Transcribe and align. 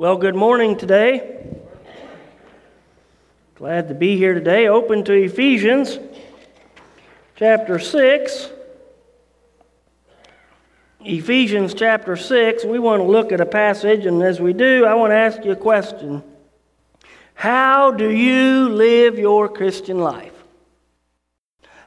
Well, 0.00 0.16
good 0.16 0.34
morning 0.34 0.78
today. 0.78 1.58
Glad 3.56 3.88
to 3.88 3.94
be 3.94 4.16
here 4.16 4.32
today. 4.32 4.66
Open 4.66 5.04
to 5.04 5.12
Ephesians 5.12 5.98
chapter 7.36 7.78
6. 7.78 8.50
Ephesians 11.00 11.74
chapter 11.74 12.16
6, 12.16 12.64
we 12.64 12.78
want 12.78 13.02
to 13.02 13.04
look 13.04 13.30
at 13.30 13.42
a 13.42 13.44
passage, 13.44 14.06
and 14.06 14.22
as 14.22 14.40
we 14.40 14.54
do, 14.54 14.86
I 14.86 14.94
want 14.94 15.10
to 15.10 15.16
ask 15.16 15.44
you 15.44 15.50
a 15.50 15.56
question. 15.56 16.22
How 17.34 17.90
do 17.90 18.10
you 18.10 18.70
live 18.70 19.18
your 19.18 19.50
Christian 19.50 19.98
life? 19.98 20.32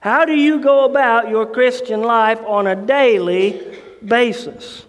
How 0.01 0.25
do 0.25 0.35
you 0.35 0.59
go 0.59 0.85
about 0.85 1.29
your 1.29 1.47
Christian 1.47 2.03
life 2.03 2.41
on 2.45 2.67
a 2.67 2.75
daily 2.75 3.59
basis? 4.05 4.85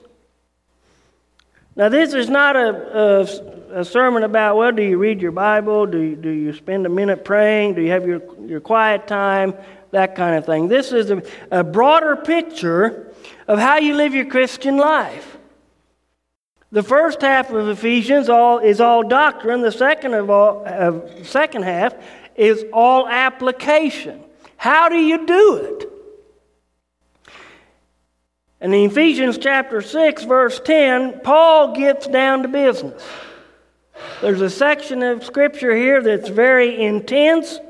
Now, 1.77 1.89
this 1.89 2.15
is 2.15 2.31
not 2.31 2.55
a, 2.55 3.27
a, 3.75 3.81
a, 3.81 3.85
sermon 3.85 4.23
about, 4.23 4.57
well, 4.57 4.71
do 4.71 4.83
you 4.83 4.97
read 4.97 5.21
your 5.21 5.33
Bible? 5.33 5.87
Do 5.87 6.01
you, 6.01 6.15
do 6.15 6.31
you 6.31 6.53
spend 6.53 6.87
a 6.87 6.89
minute 6.89 7.25
praying? 7.25 7.75
Do 7.75 7.83
you 7.83 7.91
have 7.91 8.07
your, 8.07 8.23
your 8.47 8.61
quiet 8.61 9.09
time? 9.09 9.55
That 9.91 10.15
kind 10.15 10.37
of 10.37 10.47
thing. 10.47 10.69
This 10.69 10.93
is 10.93 11.11
a, 11.11 11.23
a 11.51 11.65
broader 11.65 12.15
picture 12.15 13.13
of 13.49 13.59
how 13.59 13.79
you 13.79 13.95
live 13.95 14.15
your 14.15 14.27
Christian 14.27 14.77
life. 14.77 15.37
The 16.71 16.83
first 16.83 17.21
half 17.23 17.51
of 17.51 17.69
Ephesians 17.69 18.29
all, 18.29 18.59
is 18.59 18.81
all 18.81 19.03
doctrine. 19.03 19.63
The 19.63 19.73
second, 19.73 20.15
of 20.15 20.31
all, 20.31 20.65
uh, 20.67 21.25
second 21.25 21.65
half 21.65 21.95
is 22.37 22.65
all 22.73 23.09
application. 23.09 24.23
How 24.57 24.89
do 24.89 24.97
you 24.97 25.27
do 25.27 25.57
it? 25.57 25.94
And 28.65 28.75
in 28.75 28.91
Ephesians 28.91 29.37
chapter 29.37 29.83
6, 29.83 30.25
verse 30.25 30.59
10, 30.59 31.21
Paul 31.21 31.75
gets 31.75 32.07
down 32.07 32.41
to 32.45 32.49
business. 32.49 33.05
There's 34.23 34.41
a 34.41 34.49
section 34.49 35.03
of 35.03 35.23
scripture 35.23 35.77
here 35.77 36.03
that's 36.03 36.31
very 36.31 36.83
intense, 36.83 37.61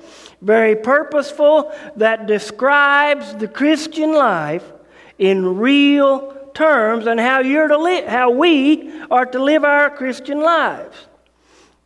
very 0.41 0.77
purposeful, 0.77 1.73
that 1.97 2.29
describes 2.29 3.35
the 3.35 3.49
Christian 3.49 4.15
life 4.15 4.63
in 5.19 5.57
real 5.57 6.33
terms 6.55 7.09
and 7.09 7.19
how 7.19 7.41
you're 7.41 7.67
to 7.67 7.77
live, 7.77 8.07
how 8.07 8.31
we 8.31 9.03
are 9.11 9.27
to 9.27 9.43
live 9.43 9.65
our 9.65 9.91
Christian 9.91 10.41
lives. 10.41 11.09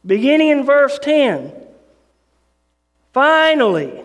Beginning 0.04 0.48
in 0.48 0.64
verse 0.66 0.98
10. 0.98 1.50
Finally, 3.14 4.04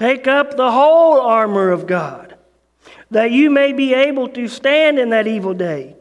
Take 0.00 0.26
up 0.26 0.56
the 0.56 0.72
whole 0.72 1.20
armor 1.20 1.70
of 1.70 1.86
God, 1.86 2.34
that 3.10 3.32
you 3.32 3.50
may 3.50 3.74
be 3.74 3.92
able 3.92 4.28
to 4.28 4.48
stand 4.48 4.98
in 4.98 5.10
that 5.10 5.26
evil 5.26 5.52
day. 5.52 5.94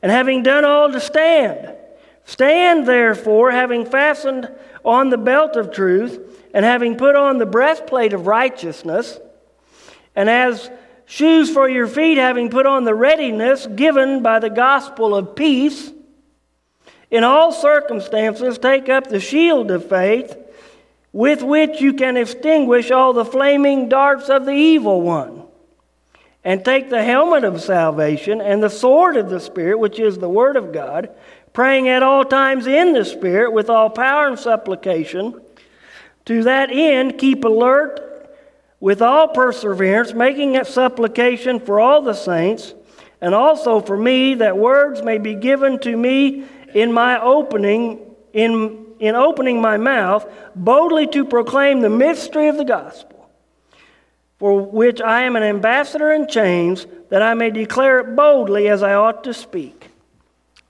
And 0.00 0.10
having 0.10 0.42
done 0.42 0.64
all 0.64 0.90
to 0.90 0.98
stand, 0.98 1.76
stand 2.24 2.88
therefore, 2.88 3.50
having 3.50 3.84
fastened 3.84 4.48
on 4.86 5.10
the 5.10 5.18
belt 5.18 5.56
of 5.56 5.70
truth, 5.70 6.18
and 6.54 6.64
having 6.64 6.96
put 6.96 7.14
on 7.14 7.36
the 7.36 7.44
breastplate 7.44 8.14
of 8.14 8.26
righteousness, 8.26 9.20
and 10.16 10.30
as 10.30 10.70
shoes 11.04 11.50
for 11.50 11.68
your 11.68 11.86
feet, 11.86 12.16
having 12.16 12.48
put 12.48 12.64
on 12.64 12.84
the 12.84 12.94
readiness 12.94 13.66
given 13.66 14.22
by 14.22 14.38
the 14.38 14.48
gospel 14.48 15.14
of 15.14 15.36
peace. 15.36 15.92
In 17.10 17.22
all 17.22 17.52
circumstances, 17.52 18.56
take 18.56 18.88
up 18.88 19.08
the 19.08 19.20
shield 19.20 19.70
of 19.70 19.90
faith 19.90 20.38
with 21.12 21.42
which 21.42 21.80
you 21.80 21.92
can 21.92 22.16
extinguish 22.16 22.90
all 22.90 23.12
the 23.12 23.24
flaming 23.24 23.88
darts 23.88 24.28
of 24.28 24.46
the 24.46 24.52
evil 24.52 25.02
one. 25.02 25.42
And 26.44 26.64
take 26.64 26.90
the 26.90 27.04
helmet 27.04 27.44
of 27.44 27.62
salvation 27.62 28.40
and 28.40 28.62
the 28.62 28.70
sword 28.70 29.16
of 29.16 29.30
the 29.30 29.38
Spirit, 29.38 29.78
which 29.78 30.00
is 30.00 30.18
the 30.18 30.28
Word 30.28 30.56
of 30.56 30.72
God, 30.72 31.10
praying 31.52 31.88
at 31.88 32.02
all 32.02 32.24
times 32.24 32.66
in 32.66 32.94
the 32.94 33.04
Spirit 33.04 33.52
with 33.52 33.70
all 33.70 33.90
power 33.90 34.26
and 34.26 34.38
supplication. 34.38 35.40
To 36.24 36.42
that 36.44 36.70
end, 36.72 37.18
keep 37.18 37.44
alert 37.44 38.00
with 38.80 39.00
all 39.00 39.28
perseverance, 39.28 40.12
making 40.14 40.56
a 40.56 40.64
supplication 40.64 41.60
for 41.60 41.78
all 41.78 42.02
the 42.02 42.14
saints, 42.14 42.74
and 43.20 43.32
also 43.32 43.78
for 43.78 43.96
me, 43.96 44.34
that 44.34 44.58
words 44.58 45.00
may 45.02 45.18
be 45.18 45.34
given 45.34 45.78
to 45.80 45.96
me 45.96 46.44
in 46.74 46.92
my 46.92 47.20
opening, 47.20 48.00
in 48.32 48.81
in 49.02 49.16
opening 49.16 49.60
my 49.60 49.76
mouth 49.76 50.24
boldly 50.54 51.08
to 51.08 51.24
proclaim 51.24 51.80
the 51.80 51.90
mystery 51.90 52.46
of 52.46 52.56
the 52.56 52.64
gospel, 52.64 53.28
for 54.38 54.62
which 54.62 55.00
I 55.00 55.22
am 55.22 55.34
an 55.34 55.42
ambassador 55.42 56.12
in 56.12 56.28
chains, 56.28 56.86
that 57.08 57.20
I 57.20 57.34
may 57.34 57.50
declare 57.50 57.98
it 57.98 58.14
boldly 58.14 58.68
as 58.68 58.80
I 58.80 58.94
ought 58.94 59.24
to 59.24 59.34
speak. 59.34 59.88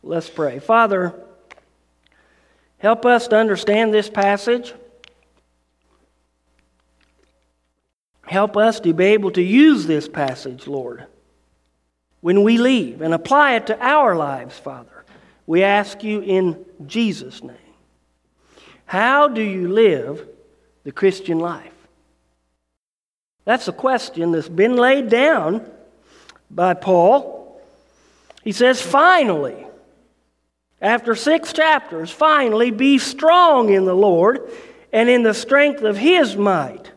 Let's 0.02 0.30
pray. 0.30 0.60
Father, 0.60 1.14
help 2.78 3.04
us 3.04 3.28
to 3.28 3.36
understand 3.36 3.92
this 3.92 4.08
passage. 4.08 4.72
Help 8.22 8.56
us 8.56 8.80
to 8.80 8.94
be 8.94 9.04
able 9.04 9.32
to 9.32 9.42
use 9.42 9.86
this 9.86 10.08
passage, 10.08 10.66
Lord, 10.66 11.04
when 12.22 12.44
we 12.44 12.56
leave 12.56 13.02
and 13.02 13.12
apply 13.12 13.56
it 13.56 13.66
to 13.66 13.78
our 13.78 14.16
lives, 14.16 14.58
Father. 14.58 15.04
We 15.46 15.62
ask 15.64 16.02
you 16.02 16.22
in 16.22 16.64
Jesus' 16.86 17.42
name. 17.42 17.56
How 18.92 19.26
do 19.26 19.40
you 19.40 19.68
live 19.68 20.28
the 20.84 20.92
Christian 20.92 21.38
life? 21.38 21.72
That's 23.46 23.66
a 23.66 23.72
question 23.72 24.32
that's 24.32 24.50
been 24.50 24.76
laid 24.76 25.08
down 25.08 25.66
by 26.50 26.74
Paul. 26.74 27.58
He 28.44 28.52
says, 28.52 28.82
finally, 28.82 29.66
after 30.82 31.14
six 31.14 31.54
chapters, 31.54 32.10
finally 32.10 32.70
be 32.70 32.98
strong 32.98 33.72
in 33.72 33.86
the 33.86 33.94
Lord 33.94 34.50
and 34.92 35.08
in 35.08 35.22
the 35.22 35.32
strength 35.32 35.84
of 35.84 35.96
his 35.96 36.36
might. 36.36 36.92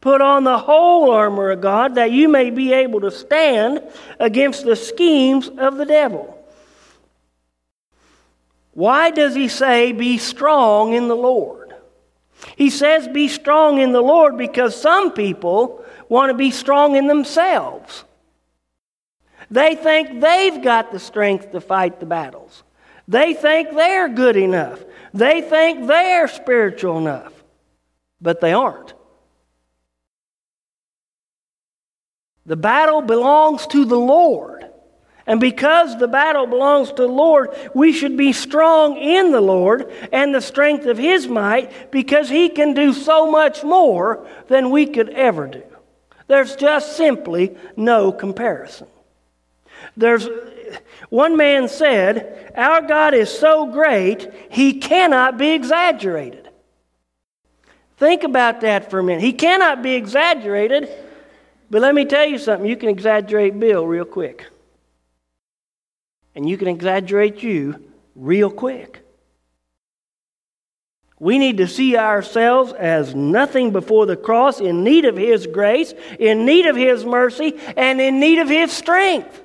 Put 0.00 0.20
on 0.20 0.44
the 0.44 0.56
whole 0.56 1.10
armor 1.10 1.50
of 1.50 1.60
God 1.60 1.96
that 1.96 2.12
you 2.12 2.28
may 2.28 2.50
be 2.50 2.72
able 2.74 3.00
to 3.00 3.10
stand 3.10 3.82
against 4.20 4.64
the 4.64 4.76
schemes 4.76 5.48
of 5.48 5.78
the 5.78 5.84
devil. 5.84 6.39
Why 8.72 9.10
does 9.10 9.34
he 9.34 9.48
say, 9.48 9.92
Be 9.92 10.18
strong 10.18 10.92
in 10.92 11.08
the 11.08 11.16
Lord? 11.16 11.74
He 12.56 12.70
says, 12.70 13.08
Be 13.08 13.28
strong 13.28 13.78
in 13.78 13.92
the 13.92 14.02
Lord 14.02 14.38
because 14.38 14.80
some 14.80 15.12
people 15.12 15.84
want 16.08 16.30
to 16.30 16.34
be 16.34 16.50
strong 16.50 16.96
in 16.96 17.06
themselves. 17.06 18.04
They 19.50 19.74
think 19.74 20.20
they've 20.20 20.62
got 20.62 20.92
the 20.92 20.98
strength 20.98 21.52
to 21.52 21.60
fight 21.60 21.98
the 21.98 22.06
battles. 22.06 22.62
They 23.08 23.34
think 23.34 23.70
they're 23.70 24.08
good 24.08 24.36
enough. 24.36 24.84
They 25.12 25.40
think 25.40 25.88
they're 25.88 26.28
spiritual 26.28 26.98
enough. 26.98 27.32
But 28.20 28.40
they 28.40 28.52
aren't. 28.52 28.94
The 32.46 32.56
battle 32.56 33.02
belongs 33.02 33.66
to 33.68 33.84
the 33.84 33.98
Lord. 33.98 34.69
And 35.30 35.38
because 35.38 35.96
the 35.96 36.08
battle 36.08 36.44
belongs 36.44 36.88
to 36.88 37.02
the 37.02 37.06
Lord, 37.06 37.56
we 37.72 37.92
should 37.92 38.16
be 38.16 38.32
strong 38.32 38.96
in 38.96 39.30
the 39.30 39.40
Lord 39.40 39.88
and 40.10 40.34
the 40.34 40.40
strength 40.40 40.86
of 40.86 40.98
His 40.98 41.28
might 41.28 41.92
because 41.92 42.28
He 42.28 42.48
can 42.48 42.74
do 42.74 42.92
so 42.92 43.30
much 43.30 43.62
more 43.62 44.26
than 44.48 44.70
we 44.70 44.86
could 44.86 45.08
ever 45.10 45.46
do. 45.46 45.62
There's 46.26 46.56
just 46.56 46.96
simply 46.96 47.56
no 47.76 48.10
comparison. 48.10 48.88
There's 49.96 50.28
one 51.10 51.36
man 51.36 51.68
said, 51.68 52.52
Our 52.56 52.82
God 52.82 53.14
is 53.14 53.30
so 53.30 53.66
great, 53.66 54.28
He 54.50 54.80
cannot 54.80 55.38
be 55.38 55.50
exaggerated. 55.50 56.48
Think 57.98 58.24
about 58.24 58.62
that 58.62 58.90
for 58.90 58.98
a 58.98 59.04
minute. 59.04 59.22
He 59.22 59.32
cannot 59.32 59.80
be 59.80 59.94
exaggerated, 59.94 60.88
but 61.70 61.82
let 61.82 61.94
me 61.94 62.04
tell 62.04 62.26
you 62.26 62.38
something. 62.38 62.68
You 62.68 62.76
can 62.76 62.88
exaggerate 62.88 63.60
Bill 63.60 63.86
real 63.86 64.04
quick 64.04 64.48
and 66.34 66.48
you 66.48 66.56
can 66.56 66.68
exaggerate 66.68 67.42
you 67.42 67.82
real 68.14 68.50
quick. 68.50 69.04
We 71.18 71.38
need 71.38 71.58
to 71.58 71.68
see 71.68 71.98
ourselves 71.98 72.72
as 72.72 73.14
nothing 73.14 73.72
before 73.72 74.06
the 74.06 74.16
cross, 74.16 74.58
in 74.58 74.82
need 74.82 75.04
of 75.04 75.18
His 75.18 75.46
grace, 75.46 75.92
in 76.18 76.46
need 76.46 76.64
of 76.64 76.76
His 76.76 77.04
mercy, 77.04 77.58
and 77.76 78.00
in 78.00 78.20
need 78.20 78.38
of 78.38 78.48
His 78.48 78.72
strength. 78.72 79.42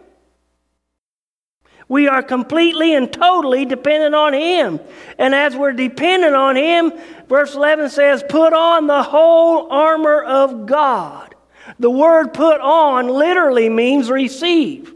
We 1.90 2.08
are 2.08 2.24
completely 2.24 2.96
and 2.96 3.12
totally 3.12 3.66
dependent 3.66 4.16
on 4.16 4.34
Him. 4.34 4.80
And 5.20 5.36
as 5.36 5.56
we're 5.56 5.74
dependent 5.74 6.34
on 6.34 6.56
Him, 6.56 6.94
verse 7.28 7.56
11 7.56 7.90
says, 7.90 8.24
put 8.28 8.54
on 8.54 8.88
the 8.88 9.04
whole 9.04 9.70
armor 9.70 10.24
of 10.24 10.66
God. 10.66 11.36
The 11.78 11.92
word 11.92 12.34
put 12.34 12.62
on 12.62 13.10
literally 13.10 13.68
means 13.70 14.10
receive. 14.10 14.95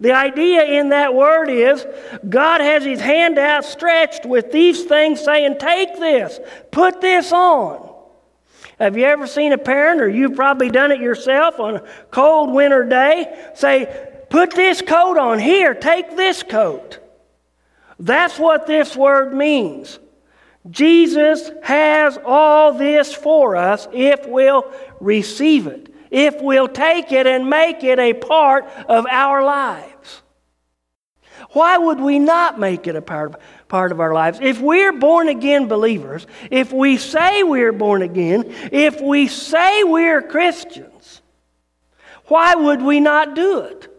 The 0.00 0.12
idea 0.12 0.64
in 0.64 0.90
that 0.90 1.14
word 1.14 1.48
is 1.48 1.86
God 2.28 2.60
has 2.60 2.84
His 2.84 3.00
hand 3.00 3.38
outstretched 3.38 4.26
with 4.26 4.52
these 4.52 4.84
things 4.84 5.20
saying, 5.20 5.58
Take 5.58 5.98
this, 5.98 6.38
put 6.70 7.00
this 7.00 7.32
on. 7.32 7.86
Have 8.78 8.96
you 8.96 9.04
ever 9.04 9.26
seen 9.26 9.52
a 9.52 9.58
parent, 9.58 10.02
or 10.02 10.08
you've 10.08 10.36
probably 10.36 10.68
done 10.68 10.92
it 10.92 11.00
yourself 11.00 11.58
on 11.58 11.76
a 11.76 11.80
cold 12.10 12.52
winter 12.52 12.84
day, 12.84 13.50
say, 13.54 14.12
Put 14.28 14.50
this 14.52 14.82
coat 14.82 15.18
on. 15.18 15.38
Here, 15.38 15.74
take 15.74 16.16
this 16.16 16.42
coat. 16.42 16.98
That's 17.98 18.38
what 18.38 18.66
this 18.66 18.96
word 18.96 19.32
means. 19.32 19.98
Jesus 20.68 21.50
has 21.62 22.18
all 22.24 22.72
this 22.72 23.14
for 23.14 23.56
us 23.56 23.86
if 23.92 24.26
we'll 24.26 24.70
receive 25.00 25.66
it, 25.68 25.94
if 26.16 26.40
we'll 26.40 26.66
take 26.66 27.12
it 27.12 27.26
and 27.26 27.50
make 27.50 27.84
it 27.84 27.98
a 27.98 28.14
part 28.14 28.64
of 28.88 29.04
our 29.04 29.44
lives. 29.44 30.22
Why 31.50 31.76
would 31.76 32.00
we 32.00 32.18
not 32.18 32.58
make 32.58 32.86
it 32.86 32.96
a 32.96 33.02
part, 33.02 33.38
part 33.68 33.92
of 33.92 34.00
our 34.00 34.14
lives? 34.14 34.38
If 34.40 34.58
we're 34.58 34.94
born 34.94 35.28
again 35.28 35.68
believers, 35.68 36.26
if 36.50 36.72
we 36.72 36.96
say 36.96 37.42
we're 37.42 37.74
born 37.74 38.00
again, 38.00 38.44
if 38.72 38.98
we 38.98 39.28
say 39.28 39.84
we're 39.84 40.22
Christians, 40.22 41.20
why 42.28 42.54
would 42.54 42.80
we 42.80 42.98
not 42.98 43.34
do 43.34 43.60
it? 43.60 43.94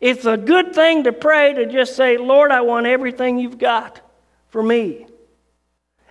It's 0.00 0.26
a 0.26 0.36
good 0.36 0.74
thing 0.74 1.04
to 1.04 1.12
pray 1.12 1.54
to 1.54 1.66
just 1.66 1.94
say, 1.94 2.16
Lord, 2.16 2.50
I 2.50 2.62
want 2.62 2.86
everything 2.86 3.38
you've 3.38 3.58
got 3.58 4.00
for 4.48 4.60
me. 4.60 5.06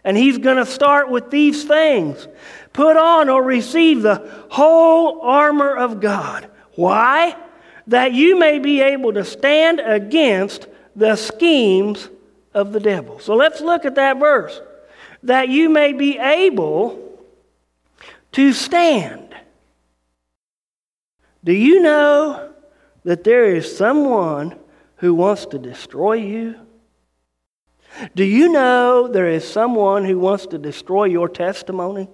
And 0.05 0.15
He's 0.15 0.37
going 0.37 0.57
to 0.57 0.65
start 0.65 1.09
with 1.09 1.29
these 1.29 1.65
things 1.65 2.29
put 2.75 2.97
on 2.97 3.29
or 3.29 3.41
receive 3.41 4.01
the 4.01 4.29
whole 4.49 5.21
armor 5.21 5.77
of 5.77 6.01
God. 6.01 6.51
Why? 6.75 7.37
That 7.87 8.11
you 8.11 8.37
may 8.37 8.59
be 8.59 8.81
able 8.81 9.13
to 9.13 9.23
stand 9.23 9.79
against 9.79 10.67
the 10.93 11.15
schemes 11.15 12.09
of 12.53 12.73
the 12.73 12.81
devil. 12.81 13.19
So 13.19 13.35
let's 13.35 13.61
look 13.61 13.85
at 13.85 13.95
that 13.95 14.19
verse. 14.19 14.59
That 15.23 15.47
you 15.47 15.69
may 15.69 15.93
be 15.93 16.17
able 16.17 17.17
to 18.33 18.51
stand. 18.51 19.33
Do 21.45 21.53
you 21.53 21.79
know 21.79 22.51
that 23.05 23.23
there 23.23 23.55
is 23.55 23.77
someone 23.77 24.59
who 24.97 25.13
wants 25.13 25.45
to 25.47 25.59
destroy 25.59 26.15
you? 26.15 26.55
Do 28.15 28.25
you 28.25 28.49
know 28.49 29.07
there 29.07 29.29
is 29.29 29.47
someone 29.47 30.03
who 30.03 30.19
wants 30.19 30.47
to 30.47 30.57
destroy 30.57 31.05
your 31.05 31.29
testimony? 31.29 32.09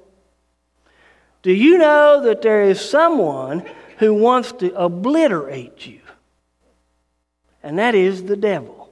Do 1.42 1.52
you 1.52 1.78
know 1.78 2.22
that 2.24 2.42
there 2.42 2.64
is 2.64 2.80
someone 2.80 3.66
who 3.98 4.14
wants 4.14 4.52
to 4.54 4.74
obliterate 4.76 5.86
you? 5.88 6.02
And 7.64 7.80
that 7.80 7.96
is 7.96 8.24
the 8.24 8.36
devil. 8.36 8.92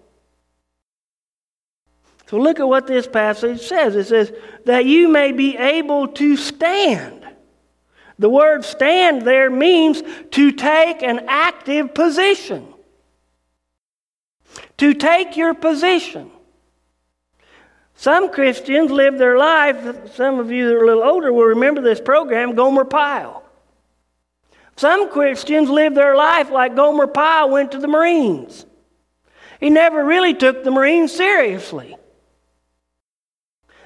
So 2.28 2.38
look 2.38 2.60
at 2.60 2.68
what 2.68 2.86
this 2.86 3.08
passage 3.08 3.62
says. 3.62 3.96
It 3.96 4.06
says, 4.06 4.32
that 4.66 4.86
you 4.86 5.08
may 5.08 5.32
be 5.32 5.58
able 5.58 6.08
to 6.10 6.38
stand. 6.38 7.26
The 8.20 8.30
word 8.30 8.64
stand 8.66 9.24
there 9.24 9.50
means 9.50 10.04
to 10.32 10.52
take 10.52 11.02
an 11.02 11.26
active 11.28 11.94
position. 11.94 12.68
To 14.78 14.94
take 14.94 15.38
your 15.38 15.54
position. 15.54 16.30
Some 18.00 18.32
Christians 18.32 18.92
live 18.92 19.18
their 19.18 19.38
life, 19.38 20.16
some 20.16 20.40
of 20.40 20.50
you 20.50 20.70
that 20.70 20.76
are 20.76 20.84
a 20.84 20.88
little 20.88 21.04
older 21.04 21.34
will 21.34 21.44
remember 21.44 21.82
this 21.82 22.00
program, 22.00 22.56
Gomer 22.56 22.86
Pyle. 22.86 23.44
Some 24.78 25.10
Christians 25.12 25.70
live 25.70 25.96
their 25.96 26.16
life 26.16 26.50
like 26.50 26.78
Gomer 26.78 27.08
Pyle 27.08 27.50
went 27.50 27.74
to 27.74 27.78
the 27.78 27.90
Marines. 27.90 28.66
He 29.60 29.70
never 29.70 30.06
really 30.06 30.34
took 30.34 30.64
the 30.64 30.72
Marines 30.72 31.12
seriously. 31.12 31.98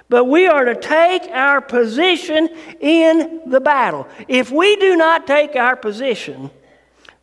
But 0.10 0.26
we 0.26 0.46
are 0.46 0.66
to 0.66 0.76
take 0.76 1.24
our 1.32 1.60
position 1.60 2.50
in 2.80 3.42
the 3.48 3.62
battle. 3.62 4.08
If 4.28 4.52
we 4.52 4.76
do 4.76 4.96
not 4.96 5.26
take 5.26 5.56
our 5.56 5.76
position, 5.76 6.52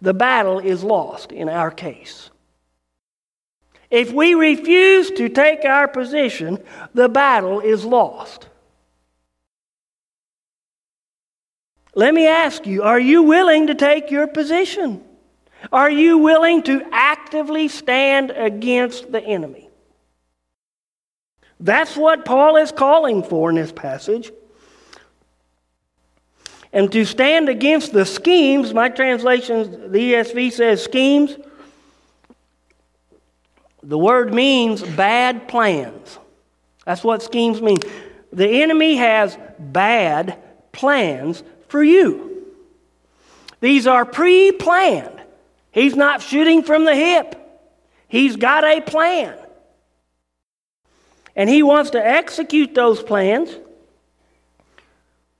the 0.02 0.12
battle 0.12 0.58
is 0.58 0.82
lost 0.82 1.30
in 1.30 1.48
our 1.48 1.70
case. 1.70 2.29
If 3.90 4.12
we 4.12 4.34
refuse 4.34 5.10
to 5.12 5.28
take 5.28 5.64
our 5.64 5.88
position, 5.88 6.62
the 6.94 7.08
battle 7.08 7.60
is 7.60 7.84
lost. 7.84 8.48
Let 11.94 12.14
me 12.14 12.26
ask 12.26 12.66
you 12.66 12.82
are 12.82 13.00
you 13.00 13.22
willing 13.22 13.66
to 13.66 13.74
take 13.74 14.10
your 14.10 14.28
position? 14.28 15.02
Are 15.72 15.90
you 15.90 16.18
willing 16.18 16.62
to 16.64 16.82
actively 16.92 17.68
stand 17.68 18.30
against 18.30 19.12
the 19.12 19.22
enemy? 19.22 19.68
That's 21.58 21.96
what 21.96 22.24
Paul 22.24 22.56
is 22.56 22.72
calling 22.72 23.22
for 23.22 23.50
in 23.50 23.56
this 23.56 23.72
passage. 23.72 24.32
And 26.72 26.90
to 26.92 27.04
stand 27.04 27.48
against 27.48 27.92
the 27.92 28.06
schemes, 28.06 28.72
my 28.72 28.88
translation, 28.88 29.92
the 29.92 30.12
ESV 30.12 30.52
says 30.52 30.82
schemes. 30.82 31.36
The 33.82 33.98
word 33.98 34.34
means 34.34 34.82
bad 34.82 35.48
plans. 35.48 36.18
That's 36.84 37.02
what 37.02 37.22
schemes 37.22 37.62
mean. 37.62 37.78
The 38.32 38.62
enemy 38.62 38.96
has 38.96 39.36
bad 39.58 40.38
plans 40.72 41.42
for 41.68 41.82
you. 41.82 42.46
These 43.60 43.86
are 43.86 44.04
pre 44.04 44.52
planned. 44.52 45.20
He's 45.72 45.94
not 45.94 46.22
shooting 46.22 46.62
from 46.62 46.84
the 46.84 46.94
hip, 46.94 47.36
he's 48.08 48.36
got 48.36 48.64
a 48.64 48.80
plan. 48.80 49.36
And 51.36 51.48
he 51.48 51.62
wants 51.62 51.90
to 51.90 52.04
execute 52.04 52.74
those 52.74 53.02
plans. 53.02 53.54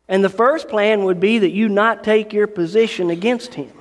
And 0.09 0.25
the 0.25 0.29
first 0.29 0.69
plan 0.69 1.05
would 1.05 1.21
be 1.21 1.41
that 1.41 1.51
you 1.51 1.69
not 1.69 2.05
take 2.05 2.33
your 2.33 2.47
position 2.47 3.11
against 3.11 3.55
him. 3.55 3.80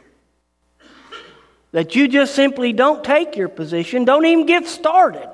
That 1.71 1.95
you 1.95 2.07
just 2.07 2.33
simply 2.33 2.73
don't 2.73 3.03
take 3.03 3.35
your 3.35 3.49
position, 3.49 4.05
don't 4.05 4.25
even 4.25 4.45
get 4.45 4.67
started. 4.67 5.29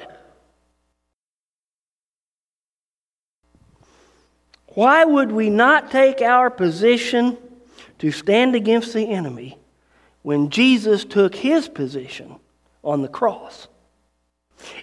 Why 4.68 5.06
would 5.06 5.32
we 5.32 5.50
not 5.50 5.90
take 5.92 6.22
our 6.22 6.50
position 6.50 7.38
to 8.00 8.12
stand 8.12 8.56
against 8.56 8.94
the 8.94 9.10
enemy 9.10 9.58
when 10.22 10.50
Jesus 10.50 11.06
took 11.06 11.34
his 11.34 11.70
position 11.70 12.36
on 12.84 13.02
the 13.02 13.08
cross? 13.08 13.70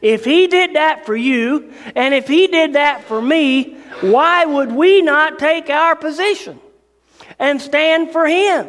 If 0.01 0.25
he 0.25 0.47
did 0.47 0.77
that 0.77 1.05
for 1.05 1.15
you, 1.17 1.73
and 1.95 2.15
if 2.15 2.27
he 2.27 2.47
did 2.47 2.75
that 2.75 3.05
for 3.05 3.21
me, 3.21 3.75
why 4.01 4.47
would 4.47 4.73
we 4.73 5.03
not 5.03 5.39
take 5.39 5.69
our 5.69 5.95
position 5.95 6.59
and 7.39 7.61
stand 7.61 8.13
for 8.13 8.27
him? 8.27 8.69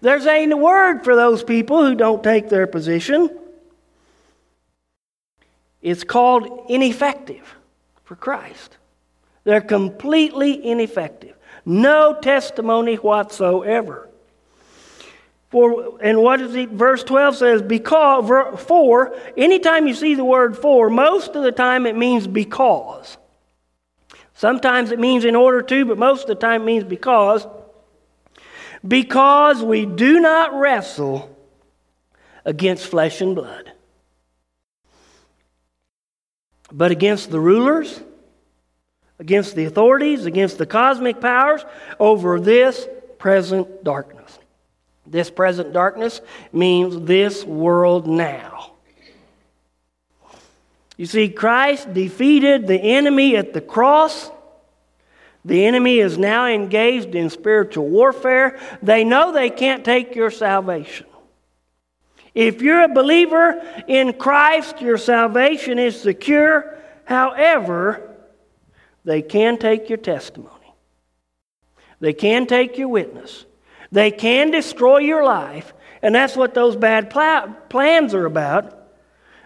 There's 0.00 0.26
a 0.26 0.46
word 0.54 1.04
for 1.04 1.14
those 1.14 1.44
people 1.44 1.84
who 1.84 1.94
don't 1.94 2.22
take 2.22 2.48
their 2.48 2.66
position. 2.66 3.30
It's 5.80 6.04
called 6.04 6.66
ineffective 6.68 7.56
for 8.04 8.16
Christ. 8.16 8.78
They're 9.44 9.60
completely 9.60 10.64
ineffective. 10.64 11.36
No 11.64 12.14
testimony 12.20 12.96
whatsoever. 12.96 14.08
For, 15.50 15.98
and 16.00 16.22
what 16.22 16.40
is 16.40 16.54
it? 16.54 16.70
Verse 16.70 17.04
12 17.04 17.36
says, 17.36 17.62
because, 17.62 18.26
for, 18.62 19.14
anytime 19.36 19.86
you 19.86 19.94
see 19.94 20.14
the 20.14 20.24
word 20.24 20.56
for, 20.56 20.88
most 20.88 21.36
of 21.36 21.42
the 21.42 21.52
time 21.52 21.84
it 21.84 21.96
means 21.96 22.26
because. 22.26 23.18
Sometimes 24.34 24.92
it 24.92 24.98
means 24.98 25.24
in 25.26 25.36
order 25.36 25.60
to, 25.62 25.84
but 25.84 25.98
most 25.98 26.22
of 26.22 26.28
the 26.28 26.34
time 26.36 26.62
it 26.62 26.64
means 26.64 26.84
because. 26.84 27.46
Because 28.86 29.62
we 29.62 29.86
do 29.86 30.20
not 30.20 30.54
wrestle 30.54 31.34
against 32.44 32.86
flesh 32.86 33.20
and 33.20 33.34
blood, 33.34 33.72
but 36.72 36.90
against 36.90 37.30
the 37.30 37.38
rulers, 37.38 38.00
against 39.18 39.54
the 39.54 39.64
authorities, 39.66 40.26
against 40.26 40.58
the 40.58 40.66
cosmic 40.66 41.20
powers 41.20 41.64
over 42.00 42.40
this 42.40 42.88
present 43.18 43.84
darkness. 43.84 44.38
This 45.06 45.30
present 45.30 45.72
darkness 45.72 46.20
means 46.52 47.06
this 47.06 47.44
world 47.44 48.08
now. 48.08 48.72
You 50.96 51.06
see, 51.06 51.28
Christ 51.28 51.92
defeated 51.94 52.66
the 52.66 52.78
enemy 52.78 53.36
at 53.36 53.52
the 53.52 53.60
cross. 53.60 54.30
The 55.44 55.64
enemy 55.64 55.98
is 55.98 56.18
now 56.18 56.46
engaged 56.46 57.14
in 57.14 57.28
spiritual 57.28 57.88
warfare. 57.88 58.60
They 58.82 59.02
know 59.02 59.32
they 59.32 59.50
can't 59.50 59.84
take 59.84 60.14
your 60.14 60.30
salvation. 60.30 61.06
If 62.34 62.62
you're 62.62 62.84
a 62.84 62.88
believer 62.88 63.60
in 63.88 64.14
Christ, 64.14 64.80
your 64.80 64.96
salvation 64.96 65.78
is 65.78 66.00
secure. 66.00 66.78
However, 67.04 68.16
they 69.04 69.20
can 69.20 69.58
take 69.58 69.88
your 69.88 69.98
testimony. 69.98 70.74
They 72.00 72.12
can 72.12 72.46
take 72.46 72.78
your 72.78 72.88
witness. 72.88 73.44
They 73.90 74.10
can 74.10 74.50
destroy 74.50 74.98
your 74.98 75.24
life. 75.24 75.74
And 76.00 76.14
that's 76.14 76.36
what 76.36 76.54
those 76.54 76.76
bad 76.76 77.10
pl- 77.10 77.54
plans 77.68 78.14
are 78.14 78.26
about. 78.26 78.78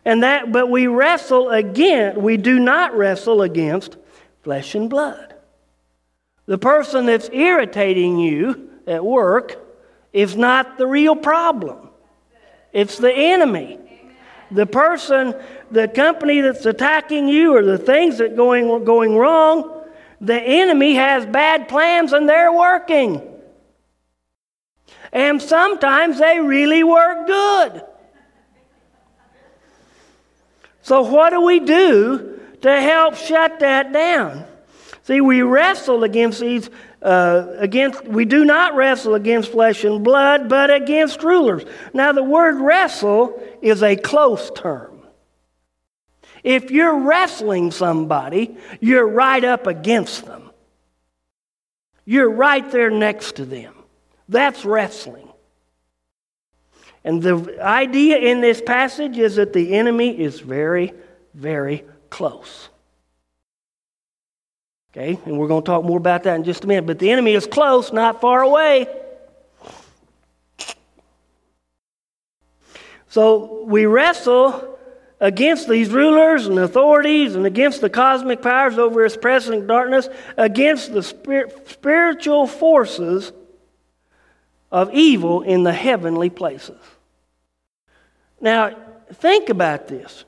And 0.05 0.23
that, 0.23 0.53
but 0.53 0.71
we 0.71 0.87
wrestle 0.87 1.51
against, 1.51 2.19
we 2.19 2.37
do 2.37 2.61
not 2.61 2.97
wrestle 2.97 3.43
against 3.43 3.97
flesh 4.43 4.75
and 4.75 4.89
blood. 4.89 5.35
The 6.47 6.59
person 6.59 7.07
that's 7.07 7.29
irritating 7.33 8.19
you 8.19 8.71
at 8.87 9.05
work 9.05 9.57
is 10.13 10.37
not 10.37 10.79
the 10.79 10.87
real 10.87 11.17
problem. 11.17 11.91
It's 12.73 12.99
the 12.99 13.13
enemy. 13.13 13.79
The 14.51 14.67
person, 14.67 15.35
the 15.73 15.89
company 15.89 16.41
that's 16.41 16.65
attacking 16.65 17.29
you 17.29 17.57
or 17.57 17.65
the 17.65 17.79
things 17.79 18.19
that 18.19 18.37
going 18.37 18.85
going 18.85 19.17
wrong, 19.17 19.83
the 20.21 20.41
enemy 20.41 20.95
has 20.95 21.27
bad 21.27 21.69
plans 21.69 22.13
and 22.13 22.29
they're 22.29 22.53
working. 22.53 23.21
And 25.13 25.43
sometimes 25.43 26.19
they 26.21 26.39
really 26.41 26.85
work 26.85 27.27
good. 27.27 27.83
So, 30.83 31.03
what 31.03 31.31
do 31.31 31.41
we 31.41 31.59
do 31.59 32.41
to 32.63 32.81
help 32.81 33.17
shut 33.17 33.59
that 33.59 33.93
down? 33.93 34.46
See, 35.07 35.21
we 35.21 35.43
wrestle 35.43 36.03
against 36.03 36.41
these, 36.41 36.69
uh, 37.01 37.47
against, 37.59 38.03
we 38.09 38.25
do 38.25 38.45
not 38.45 38.75
wrestle 38.75 39.15
against 39.15 39.53
flesh 39.53 39.85
and 39.85 40.03
blood, 40.03 40.49
but 40.49 40.69
against 40.69 41.23
rulers. 41.23 41.63
Now, 41.95 42.11
the 42.11 42.25
word 42.25 42.57
wrestle 42.57 43.41
is 43.63 43.85
a 43.85 43.95
close 43.95 44.51
term. 44.51 45.07
If 46.43 46.73
you're 46.73 46.99
wrestling 46.99 47.71
somebody, 47.71 48.57
you're 48.81 49.07
right 49.07 49.45
up 49.45 49.69
against 49.69 50.27
them. 50.27 50.51
You're 52.05 52.31
right 52.31 52.69
there 52.73 52.91
next 52.91 53.37
to 53.37 53.45
them. 53.45 53.77
That's 54.29 54.65
wrestling. 54.65 55.29
And 57.05 57.23
the 57.23 57.65
idea 57.65 58.17
in 58.17 58.41
this 58.41 58.61
passage 58.61 59.19
is 59.19 59.37
that 59.37 59.53
the 59.53 59.75
enemy 59.75 60.19
is 60.19 60.41
very, 60.41 60.95
very 61.33 61.85
close. 62.11 62.71
Okay, 64.97 65.19
and 65.27 65.39
we're 65.39 65.47
going 65.47 65.63
to 65.63 65.67
talk 65.67 65.85
more 65.85 65.99
about 65.99 66.23
that 66.23 66.37
in 66.37 66.45
just 66.45 66.65
a 66.65 66.67
minute. 66.67 66.87
But 66.87 66.99
the 66.99 67.11
enemy 67.11 67.35
is 67.35 67.47
close, 67.47 67.93
not 67.93 68.23
far 68.23 68.41
away. 68.41 68.87
So 73.09 73.63
we 73.65 73.85
wrestle 73.85 74.79
against 75.21 75.69
these 75.69 75.91
rulers 75.91 76.47
and 76.47 76.59
authorities 76.59 77.35
and 77.35 77.45
against 77.45 77.83
the 77.83 77.91
cosmic 77.91 78.41
powers 78.41 78.79
over 78.79 79.03
this 79.03 79.19
present 79.19 79.67
darkness, 79.67 80.09
against 80.39 80.95
the 80.95 81.03
spiritual 81.03 82.47
forces 82.47 83.33
of 84.73 84.95
evil 84.95 85.43
in 85.43 85.63
the 85.63 85.75
heavenly 85.75 86.31
places. 86.31 86.81
Now, 88.41 88.75
think 89.13 89.51
about 89.51 89.89
this. 89.89 90.25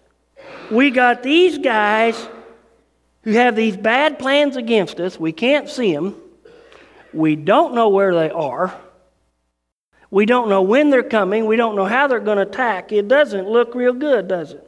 We 0.70 0.90
got 0.90 1.22
these 1.22 1.56
guys 1.56 2.28
who 3.28 3.34
have 3.34 3.54
these 3.54 3.76
bad 3.76 4.18
plans 4.18 4.56
against 4.56 4.98
us. 5.00 5.20
We 5.20 5.32
can't 5.32 5.68
see 5.68 5.92
them. 5.94 6.16
We 7.12 7.36
don't 7.36 7.74
know 7.74 7.90
where 7.90 8.14
they 8.14 8.30
are. 8.30 8.74
We 10.10 10.24
don't 10.24 10.48
know 10.48 10.62
when 10.62 10.88
they're 10.88 11.02
coming. 11.02 11.44
We 11.44 11.56
don't 11.56 11.76
know 11.76 11.84
how 11.84 12.06
they're 12.06 12.20
going 12.20 12.38
to 12.38 12.44
attack. 12.44 12.90
It 12.90 13.06
doesn't 13.06 13.46
look 13.46 13.74
real 13.74 13.92
good, 13.92 14.28
does 14.28 14.52
it? 14.52 14.66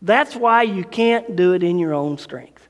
That's 0.00 0.34
why 0.34 0.62
you 0.62 0.84
can't 0.84 1.36
do 1.36 1.52
it 1.52 1.62
in 1.62 1.78
your 1.78 1.92
own 1.92 2.16
strength. 2.16 2.66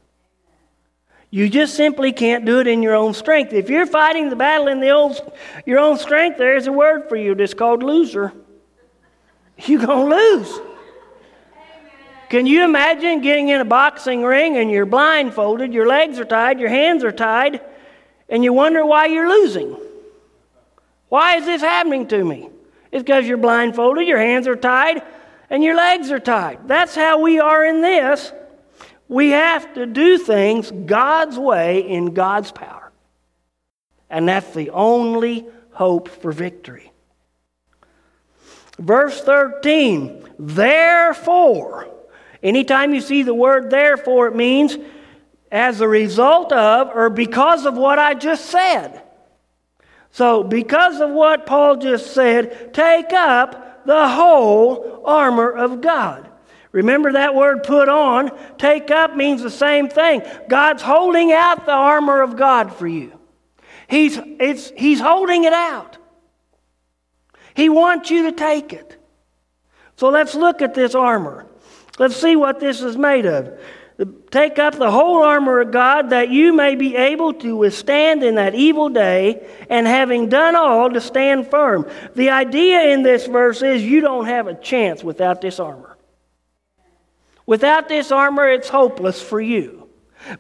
You 1.31 1.49
just 1.49 1.77
simply 1.77 2.13
can't 2.13 2.45
do 2.45 2.59
it 2.59 2.67
in 2.67 2.83
your 2.83 2.97
own 2.97 3.15
strength. 3.15 3.53
If 3.53 3.71
you're 3.71 3.87
fighting 3.87 4.29
the 4.29 4.35
battle 4.35 4.67
in 4.67 4.81
the 4.81 4.91
old, 4.91 5.33
your 5.67 5.79
own 5.79 5.99
strength, 5.99 6.37
there's 6.37 6.67
a 6.67 6.73
word 6.73 7.09
for 7.09 7.15
you. 7.15 7.33
It's 7.33 7.55
called 7.55 7.85
loser 7.85 8.33
you're 9.69 9.85
going 9.85 10.11
to 10.11 10.17
lose. 10.17 10.72
Can 12.33 12.47
you 12.47 12.65
imagine 12.65 13.21
getting 13.21 13.51
in 13.51 13.61
a 13.61 13.65
boxing 13.67 14.23
ring 14.23 14.57
and 14.57 14.71
you're 14.71 14.87
blindfolded, 14.87 15.75
your 15.75 15.87
legs 15.87 16.19
are 16.19 16.25
tied, 16.25 16.59
your 16.59 16.71
hands 16.71 17.05
are 17.05 17.13
tied, 17.13 17.61
and 18.27 18.43
you 18.43 18.55
wonder 18.55 18.87
why 18.87 19.05
you're 19.05 19.29
losing? 19.29 19.77
Why 21.11 21.37
is 21.37 21.45
this 21.45 21.61
happening 21.61 22.09
to 22.09 22.25
me? 22.25 22.49
It's 22.91 23.03
because 23.03 23.27
you're 23.27 23.37
blindfolded, 23.37 24.09
your 24.09 24.17
hands 24.17 24.49
are 24.49 24.57
tied, 24.57 25.03
and 25.51 25.63
your 25.63 25.77
legs 25.77 26.11
are 26.11 26.19
tied. 26.19 26.67
That's 26.67 26.95
how 26.95 27.21
we 27.21 27.39
are 27.39 27.67
in 27.67 27.83
this. 27.83 28.33
We 29.09 29.33
have 29.33 29.75
to 29.75 29.85
do 29.85 30.17
things 30.17 30.71
God's 30.71 31.39
way 31.39 31.87
in 31.87 32.15
God's 32.15 32.51
power. 32.51 32.93
And 34.09 34.27
that's 34.27 34.55
the 34.55 34.71
only 34.71 35.45
hope 35.73 36.09
for 36.09 36.33
victory. 36.33 36.93
Verse 38.79 39.21
13, 39.21 40.31
therefore. 40.39 41.93
Anytime 42.43 42.95
you 42.95 43.01
see 43.01 43.23
the 43.23 43.35
word 43.35 43.71
therefore, 43.71 44.29
it 44.29 44.35
means 44.35 44.77
as 45.51 45.81
a 45.81 45.89
result 45.89 46.53
of 46.53 46.89
or 46.95 47.11
because 47.11 47.67
of 47.67 47.77
what 47.77 47.99
I 47.99 48.15
just 48.15 48.47
said. 48.47 49.03
So, 50.11 50.43
because 50.43 51.01
of 51.01 51.11
what 51.11 51.47
Paul 51.47 51.77
just 51.77 52.13
said, 52.13 52.75
take 52.75 53.13
up 53.13 53.87
the 53.87 54.09
whole 54.09 55.03
armor 55.05 55.51
of 55.51 55.81
God. 55.81 56.29
Remember 56.73 57.13
that 57.13 57.35
word 57.35 57.65
put 57.65 57.89
on? 57.89 58.31
Take 58.59 58.91
up 58.91 59.15
means 59.15 59.43
the 59.43 59.51
same 59.51 59.89
thing. 59.89 60.23
God's 60.49 60.83
holding 60.83 61.33
out 61.33 61.67
the 61.67 61.73
armor 61.73 62.23
of 62.23 62.37
God 62.37 62.75
for 62.75 62.87
you. 62.87 63.19
He's, 63.89 64.19
it's, 64.19 64.71
he's 64.71 65.01
holding 65.01 65.45
it 65.45 65.53
out. 65.53 65.99
He 67.55 67.69
wants 67.69 68.11
you 68.11 68.31
to 68.31 68.33
take 68.33 68.73
it. 68.73 68.97
So 69.97 70.09
let's 70.09 70.35
look 70.35 70.63
at 70.63 70.75
this 70.75 70.95
armor. 70.95 71.47
Let's 71.99 72.17
see 72.17 72.37
what 72.37 72.61
this 72.61 72.81
is 72.81 72.97
made 72.97 73.27
of. 73.27 73.59
Take 74.31 74.59
up 74.59 74.75
the 74.75 74.91
whole 74.91 75.23
armor 75.23 75.61
of 75.61 75.71
God 75.71 76.11
that 76.11 76.31
you 76.31 76.53
may 76.53 76.75
be 76.75 76.97
able 76.97 77.35
to 77.35 77.55
withstand 77.55 78.25
in 78.25 78.37
that 78.37 78.55
evil 78.55 78.89
day, 78.89 79.47
and 79.69 79.87
having 79.87 80.29
done 80.29 80.57
all, 80.57 80.91
to 80.91 81.01
stand 81.01 81.51
firm. 81.51 81.89
The 82.15 82.31
idea 82.31 82.89
in 82.89 83.03
this 83.03 83.27
verse 83.27 83.63
is 83.63 83.83
you 83.83 84.01
don't 84.01 84.27
have 84.27 84.47
a 84.47 84.55
chance 84.55 85.05
without 85.05 85.41
this 85.41 85.61
armor. 85.61 85.97
Without 87.47 87.89
this 87.89 88.11
armor, 88.11 88.49
it's 88.49 88.69
hopeless 88.69 89.21
for 89.21 89.41
you. 89.41 89.89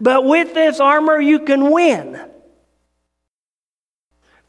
But 0.00 0.24
with 0.24 0.54
this 0.54 0.80
armor, 0.80 1.20
you 1.20 1.40
can 1.40 1.70
win. 1.70 2.20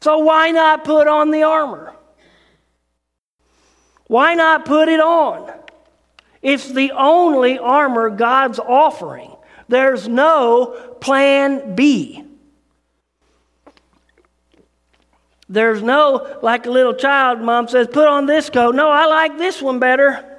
So 0.00 0.18
why 0.18 0.50
not 0.50 0.84
put 0.84 1.08
on 1.08 1.30
the 1.30 1.42
armor? 1.42 1.94
Why 4.06 4.34
not 4.34 4.64
put 4.64 4.88
it 4.88 5.00
on? 5.00 5.52
It's 6.44 6.70
the 6.70 6.92
only 6.92 7.58
armor 7.58 8.10
God's 8.10 8.58
offering. 8.58 9.34
There's 9.66 10.06
no 10.06 10.66
plan 11.00 11.74
B. 11.74 12.22
There's 15.48 15.80
no, 15.80 16.38
like 16.42 16.66
a 16.66 16.70
little 16.70 16.92
child, 16.92 17.40
mom 17.40 17.68
says, 17.68 17.88
put 17.90 18.06
on 18.06 18.26
this 18.26 18.50
coat. 18.50 18.74
No, 18.74 18.90
I 18.90 19.06
like 19.06 19.38
this 19.38 19.62
one 19.62 19.78
better. 19.78 20.38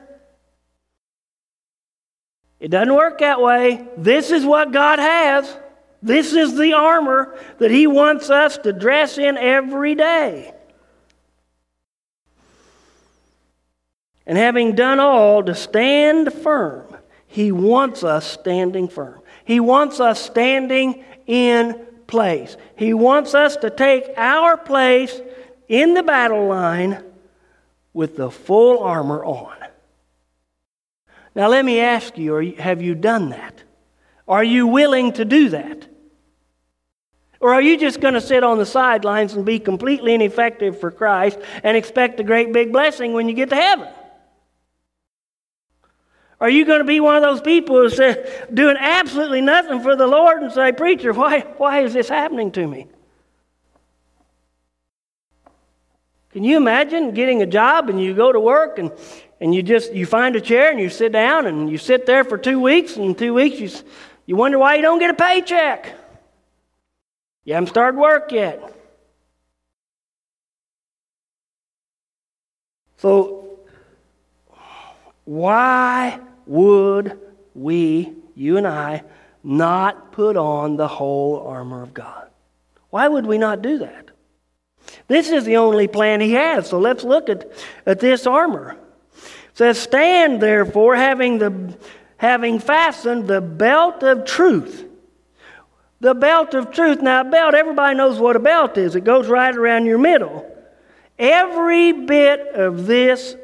It 2.60 2.70
doesn't 2.70 2.94
work 2.94 3.20
that 3.20 3.42
way. 3.42 3.88
This 3.98 4.30
is 4.30 4.46
what 4.46 4.72
God 4.72 5.00
has. 5.00 5.58
This 6.04 6.34
is 6.34 6.56
the 6.56 6.74
armor 6.74 7.36
that 7.58 7.72
He 7.72 7.88
wants 7.88 8.30
us 8.30 8.60
to 8.60 8.72
dress 8.72 9.18
in 9.18 9.38
every 9.38 9.96
day. 9.96 10.54
And 14.28 14.38
having 14.38 14.76
done 14.76 15.00
all 15.00 15.44
to 15.44 15.54
stand 15.54 16.34
firm, 16.34 16.96
He 17.28 17.52
wants 17.52 18.04
us 18.04 18.26
standing 18.26 18.88
firm. 18.88 19.22
He 19.44 19.60
wants 19.60 20.00
us 20.00 20.22
standing 20.22 21.04
in 21.28 21.86
place. 22.08 22.58
He 22.76 22.94
wants 22.94 23.36
us 23.36 23.56
to 23.58 23.70
take 23.70 24.10
our 24.18 24.58
place 24.58 25.22
in 25.68 25.94
the 25.94 26.04
battle 26.04 26.48
line 26.48 27.04
with 27.94 28.16
the 28.18 28.32
full 28.32 28.80
armor 28.80 29.24
on. 29.24 29.56
Now, 31.36 31.50
let 31.50 31.66
me 31.66 31.80
ask 31.80 32.18
you 32.18 32.56
have 32.58 32.82
you 32.82 32.96
done 32.96 33.30
that? 33.30 33.64
Are 34.28 34.44
you 34.44 34.68
willing 34.68 35.14
to 35.14 35.26
do 35.26 35.50
that? 35.50 35.88
Or 37.40 37.54
are 37.54 37.62
you 37.62 37.78
just 37.78 38.00
going 38.00 38.14
to 38.16 38.22
sit 38.22 38.44
on 38.44 38.58
the 38.58 38.66
sidelines 38.66 39.34
and 39.34 39.46
be 39.46 39.60
completely 39.60 40.16
ineffective 40.16 40.80
for 40.80 40.90
Christ 40.90 41.38
and 41.64 41.78
expect 41.78 42.20
a 42.20 42.24
great 42.24 42.52
big 42.52 42.72
blessing 42.72 43.14
when 43.14 43.28
you 43.28 43.36
get 43.36 43.50
to 43.50 43.56
heaven? 43.56 43.88
Are 46.40 46.50
you 46.50 46.66
going 46.66 46.80
to 46.80 46.86
be 46.86 47.00
one 47.00 47.16
of 47.16 47.22
those 47.22 47.42
people 47.42 47.78
who 47.78 47.90
say, 47.90 48.46
doing 48.54 48.76
absolutely 48.78 49.42
nothing 49.42 49.82
for 49.82 49.96
the 49.96 50.08
Lord 50.08 50.42
and 50.42 50.52
say, 50.52 50.72
Preacher, 50.72 51.14
why, 51.14 51.42
why 51.58 51.82
is 51.82 51.94
this 51.94 52.10
happening 52.10 52.52
to 52.52 52.68
me? 52.68 52.88
Can 56.32 56.44
you 56.44 56.58
imagine 56.58 57.14
getting 57.14 57.42
a 57.42 57.46
job 57.46 57.90
and 57.90 58.02
you 58.04 58.14
go 58.14 58.34
to 58.34 58.40
work 58.42 58.78
and, 58.78 58.92
and 59.40 59.56
you 59.56 59.64
just 59.64 59.94
you 59.94 60.06
find 60.06 60.36
a 60.36 60.42
chair 60.42 60.70
and 60.70 60.80
you 60.80 60.90
sit 60.90 61.14
down 61.14 61.46
and 61.46 61.70
you 61.70 61.78
sit 61.78 62.06
there 62.06 62.26
for 62.26 62.38
two 62.38 62.60
weeks 62.60 62.98
and 62.98 63.06
in 63.06 63.16
two 63.16 63.34
weeks 63.34 63.58
you, 63.58 63.70
you 64.26 64.36
wonder 64.36 64.60
why 64.60 64.76
you 64.76 64.82
don't 64.82 65.00
get 65.00 65.10
a 65.10 65.14
paycheck. 65.14 65.96
You 67.46 67.54
haven't 67.54 67.70
started 67.70 67.98
work 67.98 68.34
yet. 68.34 68.76
So, 72.98 73.35
why 75.26 76.20
would 76.46 77.20
we, 77.54 78.14
you 78.36 78.58
and 78.58 78.68
I, 78.68 79.04
not 79.44 80.12
put 80.12 80.38
on 80.38 80.78
the 80.78 80.88
whole 80.88 81.40
armor 81.48 81.82
of 81.84 81.94
God? 81.94 82.30
Why 82.90 83.08
would 83.08 83.26
we 83.26 83.38
not 83.38 83.62
do 83.62 83.80
that? 83.80 84.12
This 85.08 85.30
is 85.30 85.44
the 85.44 85.58
only 85.58 85.88
plan 85.88 86.22
he 86.22 86.32
has. 86.34 86.70
So 86.70 86.80
let's 86.80 87.04
look 87.04 87.30
at, 87.30 87.52
at 87.86 88.00
this 88.00 88.26
armor. 88.26 88.78
It 89.14 89.58
says, 89.58 89.80
Stand 89.80 90.42
therefore, 90.42 90.96
having, 90.96 91.38
the, 91.40 91.78
having 92.18 92.60
fastened 92.60 93.28
the 93.28 93.42
belt 93.42 94.04
of 94.04 94.26
truth. 94.26 94.86
The 96.00 96.14
belt 96.14 96.54
of 96.54 96.72
truth. 96.72 97.02
Now, 97.02 97.22
a 97.22 97.24
belt, 97.24 97.56
everybody 97.56 97.96
knows 97.96 98.20
what 98.20 98.36
a 98.36 98.40
belt 98.40 98.78
is. 98.78 98.96
It 98.96 99.04
goes 99.04 99.28
right 99.28 99.56
around 99.56 99.86
your 99.86 99.98
middle. 99.98 100.52
Every 101.18 101.92
bit 101.94 102.48
of 102.54 102.86
this, 102.86 103.36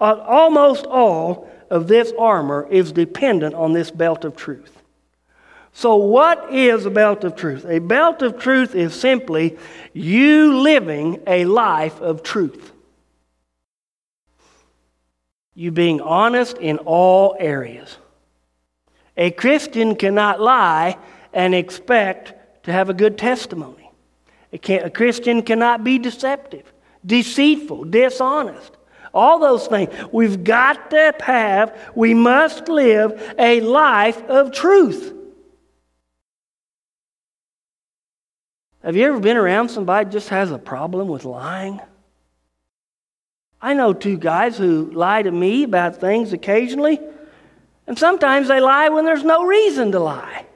Uh, 0.00 0.16
almost 0.26 0.86
all 0.86 1.48
of 1.70 1.88
this 1.88 2.12
armor, 2.18 2.66
is 2.70 2.92
dependent 2.92 3.54
on 3.54 3.72
this 3.72 3.90
belt 3.90 4.24
of 4.24 4.36
truth. 4.36 4.82
So, 5.72 5.96
what 5.96 6.52
is 6.52 6.86
a 6.86 6.90
belt 6.90 7.24
of 7.24 7.36
truth? 7.36 7.64
A 7.66 7.78
belt 7.78 8.22
of 8.22 8.38
truth 8.38 8.74
is 8.74 8.98
simply 8.98 9.58
you 9.92 10.58
living 10.58 11.22
a 11.26 11.44
life 11.44 12.00
of 12.00 12.22
truth. 12.22 12.72
You 15.54 15.70
being 15.70 16.00
honest 16.00 16.58
in 16.58 16.78
all 16.78 17.36
areas. 17.38 17.96
A 19.16 19.30
Christian 19.30 19.96
cannot 19.96 20.40
lie 20.40 20.96
and 21.32 21.54
expect 21.54 22.64
to 22.64 22.72
have 22.72 22.88
a 22.88 22.94
good 22.94 23.18
testimony. 23.18 23.90
A, 24.52 24.78
a 24.78 24.90
Christian 24.90 25.42
cannot 25.42 25.84
be 25.84 25.98
deceptive, 25.98 26.72
deceitful, 27.04 27.84
dishonest. 27.84 28.77
All 29.14 29.38
those 29.38 29.66
things. 29.66 29.92
We've 30.12 30.44
got 30.44 30.90
to 30.90 31.14
have, 31.20 31.92
we 31.94 32.14
must 32.14 32.68
live 32.68 33.34
a 33.38 33.60
life 33.60 34.22
of 34.24 34.52
truth. 34.52 35.14
Have 38.82 38.96
you 38.96 39.06
ever 39.06 39.20
been 39.20 39.36
around 39.36 39.70
somebody 39.70 40.08
just 40.10 40.28
has 40.28 40.50
a 40.50 40.58
problem 40.58 41.08
with 41.08 41.24
lying? 41.24 41.80
I 43.60 43.74
know 43.74 43.92
two 43.92 44.16
guys 44.16 44.56
who 44.56 44.90
lie 44.92 45.22
to 45.22 45.30
me 45.30 45.64
about 45.64 45.96
things 45.96 46.32
occasionally, 46.32 47.00
and 47.86 47.98
sometimes 47.98 48.48
they 48.48 48.60
lie 48.60 48.88
when 48.88 49.04
there's 49.04 49.24
no 49.24 49.44
reason 49.44 49.92
to 49.92 49.98
lie. 49.98 50.46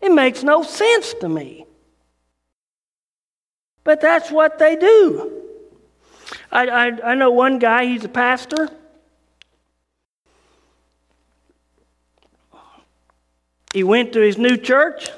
It 0.00 0.10
makes 0.10 0.42
no 0.42 0.62
sense 0.62 1.14
to 1.20 1.28
me. 1.28 1.66
But 3.84 4.00
that's 4.00 4.30
what 4.30 4.58
they 4.58 4.76
do. 4.76 5.41
I, 6.52 6.66
I, 6.66 7.12
I 7.12 7.14
know 7.14 7.30
one 7.30 7.58
guy, 7.58 7.86
he's 7.86 8.04
a 8.04 8.08
pastor. 8.08 8.68
He 13.72 13.82
went 13.82 14.12
to 14.12 14.20
his 14.20 14.36
new 14.36 14.58
church. 14.58 15.10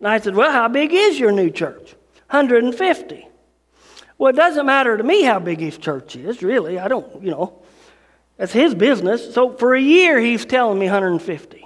And 0.00 0.08
I 0.08 0.18
said, 0.18 0.34
Well, 0.34 0.50
how 0.50 0.66
big 0.68 0.92
is 0.92 1.18
your 1.18 1.30
new 1.30 1.50
church? 1.50 1.94
150. 2.30 3.28
Well, 4.18 4.30
it 4.30 4.36
doesn't 4.36 4.66
matter 4.66 4.96
to 4.96 5.04
me 5.04 5.22
how 5.22 5.38
big 5.38 5.60
his 5.60 5.78
church 5.78 6.16
is, 6.16 6.42
really. 6.42 6.78
I 6.78 6.88
don't, 6.88 7.22
you 7.22 7.30
know, 7.30 7.62
that's 8.36 8.52
his 8.52 8.74
business. 8.74 9.32
So 9.32 9.52
for 9.52 9.76
a 9.76 9.80
year, 9.80 10.18
he's 10.18 10.44
telling 10.44 10.78
me 10.78 10.86
150. 10.86 11.64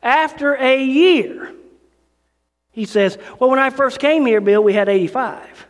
After 0.00 0.54
a 0.54 0.80
year, 0.80 1.52
he 2.70 2.84
says, 2.84 3.18
Well, 3.40 3.50
when 3.50 3.58
I 3.58 3.70
first 3.70 3.98
came 3.98 4.24
here, 4.26 4.40
Bill, 4.40 4.62
we 4.62 4.74
had 4.74 4.88
85. 4.88 5.65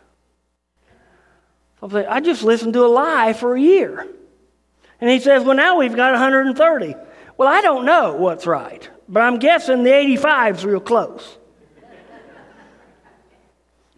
I 1.81 2.19
just 2.19 2.43
listened 2.43 2.73
to 2.73 2.85
a 2.85 2.87
lie 2.87 3.33
for 3.33 3.55
a 3.55 3.61
year. 3.61 4.07
And 4.99 5.09
he 5.09 5.19
says, 5.19 5.43
Well, 5.43 5.55
now 5.55 5.77
we've 5.77 5.95
got 5.95 6.11
130. 6.11 6.95
Well, 7.37 7.47
I 7.47 7.61
don't 7.61 7.85
know 7.85 8.13
what's 8.13 8.47
right, 8.47 8.89
but 9.07 9.21
I'm 9.21 9.37
guessing 9.37 9.83
the 9.83 9.91
85's 9.91 10.65
real 10.65 10.79
close. 10.79 11.37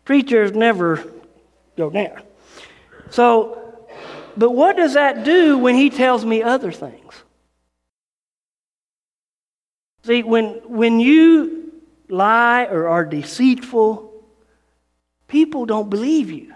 Preachers 0.03 0.51
never 0.51 1.03
go 1.77 1.89
down. 1.89 2.21
So, 3.11 3.87
but 4.35 4.51
what 4.51 4.75
does 4.75 4.95
that 4.95 5.23
do 5.23 5.57
when 5.57 5.75
he 5.75 5.89
tells 5.89 6.25
me 6.25 6.43
other 6.43 6.71
things? 6.71 7.13
See, 10.03 10.23
when, 10.23 10.61
when 10.65 10.99
you 10.99 11.71
lie 12.09 12.65
or 12.65 12.87
are 12.87 13.05
deceitful, 13.05 14.23
people 15.27 15.65
don't 15.65 15.89
believe 15.89 16.31
you. 16.31 16.55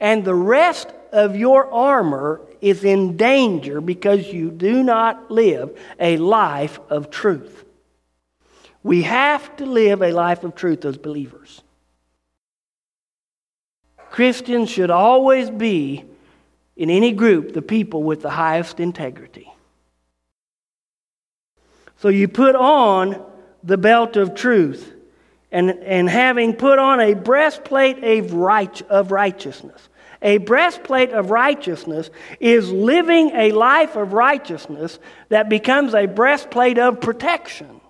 And 0.00 0.24
the 0.24 0.34
rest 0.34 0.88
of 1.12 1.36
your 1.36 1.70
armor 1.70 2.40
is 2.60 2.84
in 2.84 3.16
danger 3.16 3.80
because 3.80 4.32
you 4.32 4.50
do 4.50 4.82
not 4.82 5.30
live 5.30 5.78
a 5.98 6.16
life 6.16 6.80
of 6.88 7.10
truth. 7.10 7.64
We 8.82 9.02
have 9.02 9.56
to 9.56 9.66
live 9.66 10.02
a 10.02 10.12
life 10.12 10.42
of 10.42 10.54
truth 10.54 10.84
as 10.84 10.96
believers. 10.96 11.62
Christians 14.10 14.70
should 14.70 14.90
always 14.90 15.50
be, 15.50 16.04
in 16.76 16.90
any 16.90 17.12
group, 17.12 17.52
the 17.52 17.62
people 17.62 18.02
with 18.02 18.22
the 18.22 18.30
highest 18.30 18.80
integrity. 18.80 19.52
So 21.98 22.08
you 22.08 22.26
put 22.26 22.56
on 22.56 23.22
the 23.62 23.76
belt 23.76 24.16
of 24.16 24.34
truth, 24.34 24.94
and, 25.52 25.70
and 25.70 26.08
having 26.08 26.54
put 26.54 26.78
on 26.78 27.00
a 27.00 27.14
breastplate 27.14 28.02
of, 28.02 28.32
right, 28.32 28.82
of 28.82 29.10
righteousness. 29.10 29.88
A 30.22 30.36
breastplate 30.38 31.10
of 31.12 31.30
righteousness 31.30 32.10
is 32.40 32.70
living 32.70 33.30
a 33.30 33.52
life 33.52 33.96
of 33.96 34.12
righteousness 34.12 34.98
that 35.30 35.48
becomes 35.48 35.94
a 35.94 36.06
breastplate 36.06 36.78
of 36.78 37.00
protection. 37.00 37.80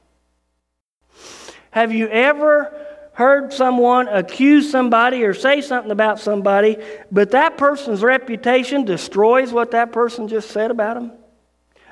Have 1.73 1.93
you 1.93 2.09
ever 2.09 2.77
heard 3.13 3.53
someone 3.53 4.09
accuse 4.09 4.71
somebody 4.71 5.25
or 5.25 5.35
say 5.35 5.61
something 5.61 5.91
about 5.91 6.21
somebody, 6.21 6.77
but 7.11 7.33
that 7.33 7.59
person's 7.59 8.03
reputation 8.03 8.85
destroys 8.85 9.53
what 9.53 9.73
that 9.73 9.93
person 9.93 10.29
just 10.29 10.51
said 10.51 10.71
about 10.71 10.95
them? 10.95 11.13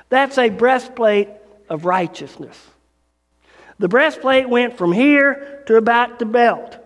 That's 0.07 0.37
a 0.37 0.49
breastplate 0.49 1.29
of 1.69 1.85
righteousness. 1.85 2.57
The 3.79 3.87
breastplate 3.87 4.49
went 4.49 4.77
from 4.77 4.91
here 4.91 5.63
to 5.65 5.77
about 5.77 6.19
the 6.19 6.25
belt. 6.25 6.77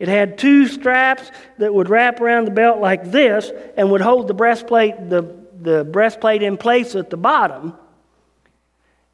It 0.00 0.08
had 0.08 0.38
two 0.38 0.66
straps 0.66 1.30
that 1.58 1.72
would 1.72 1.88
wrap 1.88 2.20
around 2.20 2.46
the 2.46 2.50
belt 2.50 2.80
like 2.80 3.10
this 3.10 3.50
and 3.76 3.90
would 3.92 4.00
hold 4.00 4.26
the 4.28 4.34
breastplate, 4.34 5.08
the, 5.08 5.22
the 5.60 5.84
breastplate 5.84 6.42
in 6.42 6.56
place 6.56 6.96
at 6.96 7.10
the 7.10 7.16
bottom. 7.16 7.74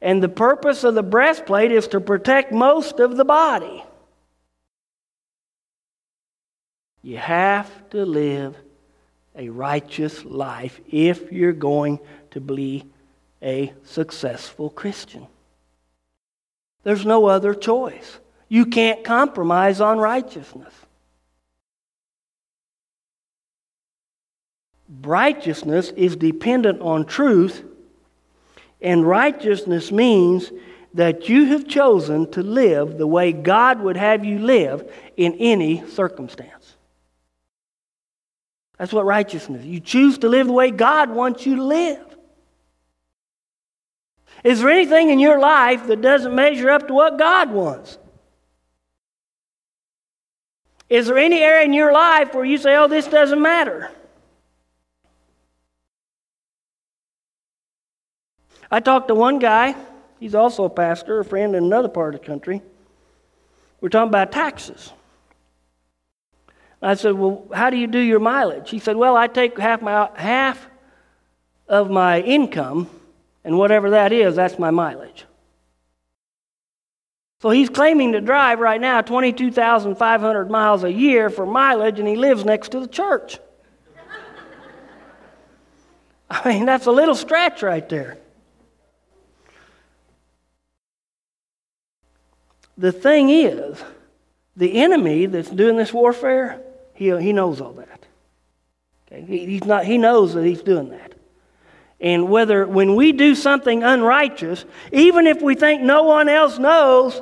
And 0.01 0.23
the 0.23 0.29
purpose 0.29 0.83
of 0.83 0.95
the 0.95 1.03
breastplate 1.03 1.71
is 1.71 1.87
to 1.89 1.99
protect 1.99 2.51
most 2.51 2.99
of 2.99 3.17
the 3.17 3.25
body. 3.25 3.83
You 7.03 7.17
have 7.17 7.89
to 7.91 8.05
live 8.05 8.55
a 9.35 9.49
righteous 9.49 10.25
life 10.25 10.79
if 10.89 11.31
you're 11.31 11.53
going 11.53 11.99
to 12.31 12.39
be 12.39 12.85
a 13.41 13.73
successful 13.83 14.69
Christian. 14.69 15.27
There's 16.87 17.05
no 17.05 17.25
other 17.25 17.53
choice. 17.53 18.17
You 18.47 18.65
can't 18.65 19.03
compromise 19.03 19.81
on 19.81 19.97
righteousness. 19.97 20.73
Righteousness 25.01 25.89
is 25.97 26.15
dependent 26.15 26.79
on 26.79 27.03
truth, 27.03 27.61
and 28.81 29.05
righteousness 29.05 29.91
means 29.91 30.53
that 30.93 31.27
you 31.27 31.47
have 31.47 31.67
chosen 31.67 32.31
to 32.31 32.41
live 32.41 32.97
the 32.97 33.05
way 33.05 33.33
God 33.33 33.81
would 33.81 33.97
have 33.97 34.23
you 34.23 34.39
live 34.39 34.89
in 35.17 35.33
any 35.33 35.85
circumstance. 35.89 36.77
That's 38.77 38.93
what 38.93 39.03
righteousness. 39.03 39.65
You 39.65 39.81
choose 39.81 40.19
to 40.19 40.29
live 40.29 40.47
the 40.47 40.53
way 40.53 40.71
God 40.71 41.09
wants 41.09 41.45
you 41.45 41.57
to 41.57 41.63
live. 41.63 42.06
Is 44.43 44.61
there 44.61 44.69
anything 44.69 45.09
in 45.09 45.19
your 45.19 45.39
life 45.39 45.87
that 45.87 46.01
doesn't 46.01 46.33
measure 46.33 46.69
up 46.69 46.87
to 46.87 46.93
what 46.93 47.17
God 47.17 47.51
wants? 47.51 47.97
Is 50.89 51.07
there 51.07 51.17
any 51.17 51.39
area 51.39 51.65
in 51.65 51.73
your 51.73 51.91
life 51.91 52.33
where 52.33 52.45
you 52.45 52.57
say, 52.57 52.75
oh, 52.75 52.87
this 52.87 53.07
doesn't 53.07 53.41
matter? 53.41 53.91
I 58.69 58.79
talked 58.79 59.07
to 59.07 59.15
one 59.15 59.39
guy, 59.39 59.75
he's 60.19 60.35
also 60.35 60.65
a 60.65 60.69
pastor, 60.69 61.19
a 61.19 61.25
friend 61.25 61.55
in 61.55 61.63
another 61.63 61.87
part 61.87 62.15
of 62.15 62.21
the 62.21 62.27
country. 62.27 62.61
We're 63.79 63.89
talking 63.89 64.09
about 64.09 64.31
taxes. 64.31 64.91
I 66.81 66.93
said, 66.93 67.13
Well, 67.13 67.47
how 67.53 67.69
do 67.69 67.77
you 67.77 67.87
do 67.87 67.99
your 67.99 68.19
mileage? 68.19 68.69
He 68.69 68.79
said, 68.79 68.95
Well, 68.95 69.15
I 69.15 69.27
take 69.27 69.57
half, 69.57 69.81
my, 69.81 70.09
half 70.15 70.67
of 71.67 71.89
my 71.89 72.21
income, 72.21 72.89
and 73.47 73.57
whatever 73.57 73.91
that 73.91 74.11
is, 74.11 74.35
that's 74.35 74.59
my 74.59 74.71
mileage. 74.71 75.25
So 77.41 77.49
he's 77.49 77.69
claiming 77.69 78.11
to 78.11 78.19
drive 78.19 78.59
right 78.59 78.81
now 78.81 78.99
22,500 78.99 80.51
miles 80.51 80.83
a 80.83 80.91
year 80.91 81.29
for 81.29 81.45
mileage, 81.45 81.97
and 81.97 82.05
he 82.05 82.17
lives 82.17 82.43
next 82.43 82.73
to 82.73 82.81
the 82.81 82.89
church. 82.89 83.39
I 86.29 86.49
mean, 86.49 86.65
that's 86.65 86.87
a 86.87 86.91
little 86.91 87.15
stretch 87.15 87.63
right 87.63 87.87
there. 87.87 88.17
The 92.77 92.91
thing 92.91 93.29
is, 93.29 93.81
the 94.57 94.81
enemy 94.81 95.25
that's 95.25 95.49
doing 95.49 95.77
this 95.77 95.93
warfare, 95.93 96.61
he, 96.95 97.17
he 97.17 97.31
knows 97.31 97.61
all 97.61 97.71
that. 97.73 98.05
Okay? 99.07 99.21
He, 99.21 99.45
he's 99.45 99.63
not, 99.63 99.85
he 99.85 99.97
knows 99.97 100.33
that 100.33 100.43
he's 100.43 100.61
doing 100.61 100.89
that. 100.89 101.16
And 101.99 102.29
whether, 102.29 102.67
when 102.67 102.95
we 102.95 103.11
do 103.11 103.33
something 103.33 103.83
unrighteous, 103.83 104.65
even 104.91 105.25
if 105.25 105.41
we 105.41 105.55
think 105.55 105.81
no 105.81 106.03
one 106.03 106.29
else 106.29 106.59
knows, 106.59 107.21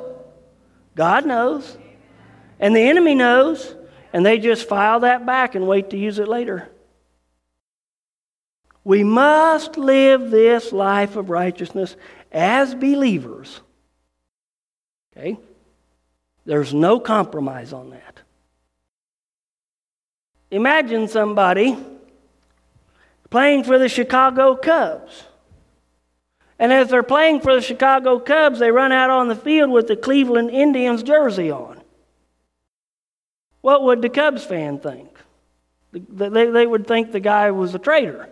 God 0.94 1.24
knows. 1.24 1.76
And 2.60 2.76
the 2.76 2.80
enemy 2.80 3.14
knows. 3.14 3.74
And 4.12 4.24
they 4.24 4.38
just 4.38 4.68
file 4.68 5.00
that 5.00 5.26
back 5.26 5.54
and 5.54 5.66
wait 5.66 5.90
to 5.90 5.96
use 5.96 6.18
it 6.18 6.28
later. 6.28 6.68
We 8.84 9.02
must 9.02 9.76
live 9.76 10.30
this 10.30 10.72
life 10.72 11.16
of 11.16 11.28
righteousness 11.28 11.96
as 12.30 12.74
believers. 12.74 13.60
Okay? 15.16 15.38
There's 16.44 16.72
no 16.72 17.00
compromise 17.00 17.72
on 17.72 17.90
that. 17.90 18.20
Imagine 20.50 21.08
somebody 21.08 21.76
playing 23.36 23.64
for 23.64 23.78
the 23.78 23.86
Chicago 23.86 24.56
Cubs. 24.56 25.24
And 26.58 26.72
as 26.72 26.88
they're 26.88 27.02
playing 27.02 27.40
for 27.40 27.54
the 27.54 27.60
Chicago 27.60 28.18
Cubs, 28.18 28.58
they 28.58 28.70
run 28.70 28.92
out 28.92 29.10
on 29.10 29.28
the 29.28 29.36
field 29.36 29.70
with 29.70 29.88
the 29.88 29.94
Cleveland 29.94 30.48
Indians 30.48 31.02
jersey 31.02 31.50
on. 31.50 31.82
What 33.60 33.82
would 33.82 34.00
the 34.00 34.08
Cubs 34.08 34.42
fan 34.42 34.78
think? 34.78 35.10
They, 35.92 36.46
they 36.50 36.66
would 36.66 36.86
think 36.86 37.12
the 37.12 37.20
guy 37.20 37.50
was 37.50 37.74
a 37.74 37.78
traitor. 37.78 38.30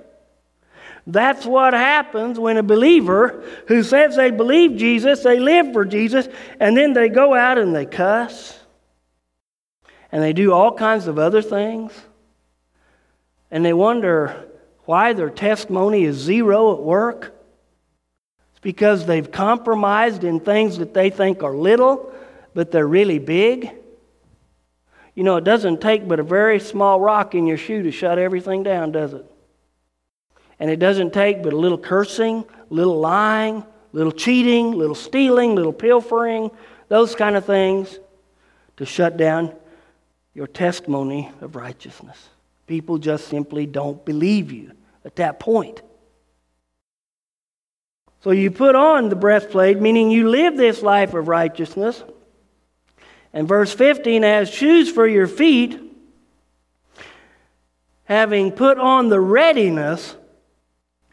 That's 1.07 1.45
what 1.45 1.75
happens 1.75 2.39
when 2.39 2.57
a 2.57 2.63
believer 2.63 3.45
who 3.69 3.83
says 3.83 4.17
they 4.17 4.31
believe 4.31 4.79
Jesus, 4.79 5.23
they 5.23 5.39
live 5.39 5.75
for 5.75 5.85
Jesus, 5.85 6.29
and 6.59 6.75
then 6.75 6.95
they 6.95 7.11
go 7.11 7.35
out 7.35 7.59
and 7.59 7.77
they 7.77 7.85
cuss 7.85 8.59
and 10.11 10.23
they 10.23 10.33
do 10.33 10.55
all 10.55 10.73
kinds 10.73 11.09
of 11.09 11.19
other 11.19 11.43
things. 11.43 11.93
And 13.51 13.63
they 13.63 13.75
wonder 13.75 14.49
why 14.85 15.13
their 15.13 15.31
testimony 15.31 16.05
is 16.05 16.17
zero 16.17 16.75
at 16.75 16.83
work. 16.83 17.35
It's 18.53 18.61
because 18.61 19.07
they've 19.07 19.31
compromised 19.31 20.25
in 20.25 20.41
things 20.41 20.79
that 20.79 20.95
they 20.95 21.11
think 21.11 21.43
are 21.43 21.55
little, 21.55 22.13
but 22.55 22.71
they're 22.71 22.87
really 22.87 23.19
big. 23.19 23.71
You 25.15 25.23
know, 25.23 25.37
it 25.37 25.45
doesn't 25.45 25.81
take 25.81 26.07
but 26.07 26.21
a 26.21 26.25
very 26.25 26.61
small 26.61 27.01
rock 27.01 27.35
in 27.35 27.47
your 27.47 27.57
shoe 27.57 27.83
to 27.85 27.91
shut 27.91 28.19
everything 28.19 28.63
down, 28.63 28.93
does 28.93 29.15
it? 29.15 29.25
And 30.59 30.71
it 30.71 30.79
doesn't 30.79 31.13
take 31.13 31.43
but 31.43 31.53
a 31.53 31.57
little 31.57 31.79
cursing, 31.79 32.45
little 32.69 32.99
lying, 32.99 33.65
little 33.93 34.13
cheating, 34.13 34.73
little 34.73 34.95
stealing, 34.95 35.55
little 35.55 35.73
pilfering, 35.73 36.51
those 36.89 37.15
kind 37.15 37.37
of 37.37 37.45
things 37.45 37.99
to 38.77 38.85
shut 38.85 39.17
down 39.17 39.55
your 40.35 40.49
testimony 40.49 41.31
of 41.41 41.55
righteousness. 41.55 42.29
People 42.67 42.99
just 42.99 43.29
simply 43.29 43.67
don't 43.67 44.05
believe 44.05 44.53
you 44.53 44.73
at 45.05 45.17
that 45.17 45.39
point. 45.39 45.83
So 48.21 48.31
you 48.31 48.51
put 48.51 48.75
on 48.75 49.11
the 49.11 49.17
breastplate, 49.17 49.81
meaning 49.81 50.11
you 50.11 50.31
live 50.31 50.57
this 50.57 50.83
life 50.83 51.13
of 51.13 51.29
righteousness. 51.29 52.03
And 53.35 53.47
verse 53.47 53.73
15, 53.75 54.25
as 54.25 54.49
shoes 54.49 54.91
for 54.91 55.07
your 55.07 55.27
feet, 55.27 55.79
having 58.05 58.53
put 58.53 58.79
on 58.79 59.09
the 59.09 59.21
readiness 59.21 60.17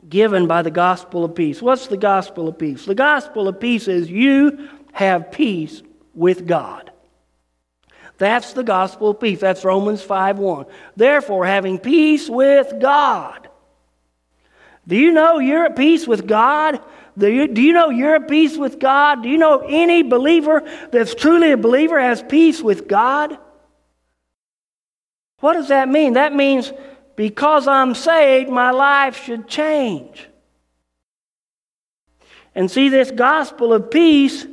given 0.08 0.48
by 0.48 0.62
the 0.62 0.72
gospel 0.72 1.26
of 1.26 1.36
peace. 1.36 1.62
What's 1.62 1.88
the 1.88 1.98
gospel 1.98 2.48
of 2.48 2.58
peace? 2.58 2.86
The 2.86 2.96
gospel 2.96 3.48
of 3.48 3.60
peace 3.60 3.88
is 3.88 4.10
you 4.10 4.70
have 4.94 5.32
peace 5.32 5.82
with 6.14 6.48
God. 6.48 6.92
That's 8.22 8.54
the 8.54 8.62
gospel 8.62 9.10
of 9.10 9.20
peace. 9.20 9.40
That's 9.40 9.66
Romans 9.66 10.04
5:1. 10.04 10.68
Therefore, 10.96 11.44
having 11.44 11.80
peace 11.80 12.30
with 12.30 12.80
God. 12.80 13.50
Do 14.88 14.96
you 14.96 15.12
know 15.12 15.40
you're 15.40 15.66
at 15.66 15.76
peace 15.76 16.06
with 16.06 16.28
God? 16.28 16.80
Do 17.18 17.28
you, 17.28 17.48
do 17.48 17.64
you 17.64 17.74
know 17.74 17.90
you're 17.90 18.18
at 18.18 18.28
peace 18.28 18.58
with 18.58 18.78
God? 18.78 19.24
Do 19.24 19.30
you 19.30 19.40
know 19.40 19.66
any 19.68 20.04
believer 20.04 20.62
that's 20.92 21.16
truly 21.16 21.52
a 21.52 21.58
believer 21.58 22.00
has 22.00 22.22
peace 22.22 22.62
with 22.62 22.88
God? 22.88 23.40
What 25.40 25.54
does 25.54 25.70
that 25.70 25.90
mean? 25.90 26.14
That 26.14 26.36
means 26.36 26.72
because 27.16 27.68
I'm 27.68 27.96
saved, 27.96 28.52
my 28.52 28.70
life 28.70 29.24
should 29.24 29.48
change. 29.48 30.30
And 32.54 32.70
see, 32.70 32.90
this 32.90 33.10
gospel 33.10 33.74
of 33.74 33.90
peace, 33.90 34.46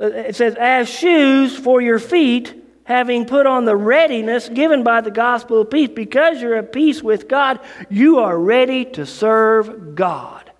it 0.00 0.36
says, 0.36 0.54
as 0.58 0.88
shoes 0.88 1.56
for 1.56 1.80
your 1.80 1.98
feet, 1.98 2.54
having 2.84 3.26
put 3.26 3.46
on 3.46 3.66
the 3.66 3.76
readiness 3.76 4.48
given 4.48 4.82
by 4.82 5.02
the 5.02 5.10
gospel 5.10 5.60
of 5.60 5.70
peace. 5.70 5.90
Because 5.94 6.40
you're 6.40 6.56
at 6.56 6.72
peace 6.72 7.02
with 7.02 7.28
God, 7.28 7.60
you 7.90 8.20
are 8.20 8.38
ready 8.38 8.86
to 8.86 9.04
serve 9.04 9.94
God. 9.94 10.50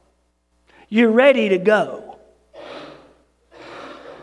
You're 0.90 1.10
ready 1.10 1.48
to 1.50 1.58
go. 1.58 2.04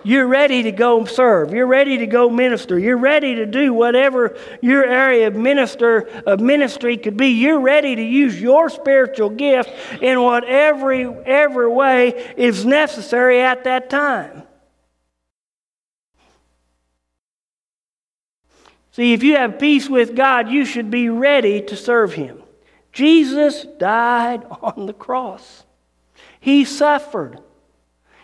You're 0.04 0.28
ready 0.28 0.62
to 0.64 0.72
go 0.72 1.06
serve. 1.06 1.52
You're 1.52 1.66
ready 1.66 1.98
to 1.98 2.06
go 2.06 2.30
minister. 2.30 2.78
You're 2.78 2.96
ready 2.96 3.36
to 3.36 3.48
do 3.48 3.74
whatever 3.74 4.38
your 4.62 4.86
area 4.86 5.28
of 5.28 5.36
minister 5.36 6.08
of 6.28 6.40
ministry 6.40 6.98
could 6.98 7.18
be. 7.18 7.30
You're 7.30 7.60
ready 7.60 7.96
to 7.96 8.04
use 8.04 8.40
your 8.40 8.70
spiritual 8.70 9.32
gift 9.32 9.72
in 10.04 10.22
whatever 10.22 10.92
every 11.24 11.68
way 11.68 12.34
is 12.38 12.66
necessary 12.68 13.42
at 13.42 13.64
that 13.64 13.90
time. 13.90 14.44
See, 18.96 19.14
if 19.14 19.24
you 19.24 19.36
have 19.36 19.60
peace 19.60 19.90
with 19.90 20.16
God, 20.16 20.50
you 20.50 20.64
should 20.64 20.90
be 20.90 21.10
ready 21.10 21.62
to 21.62 21.76
serve 21.76 22.14
Him. 22.14 22.42
Jesus 22.94 23.66
died 23.78 24.46
on 24.62 24.86
the 24.86 24.94
cross. 24.94 25.66
He 26.40 26.64
suffered. 26.64 27.40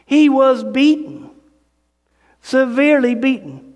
He 0.06 0.30
was 0.30 0.64
beaten 0.64 1.32
severely 2.42 3.16
beaten. 3.16 3.76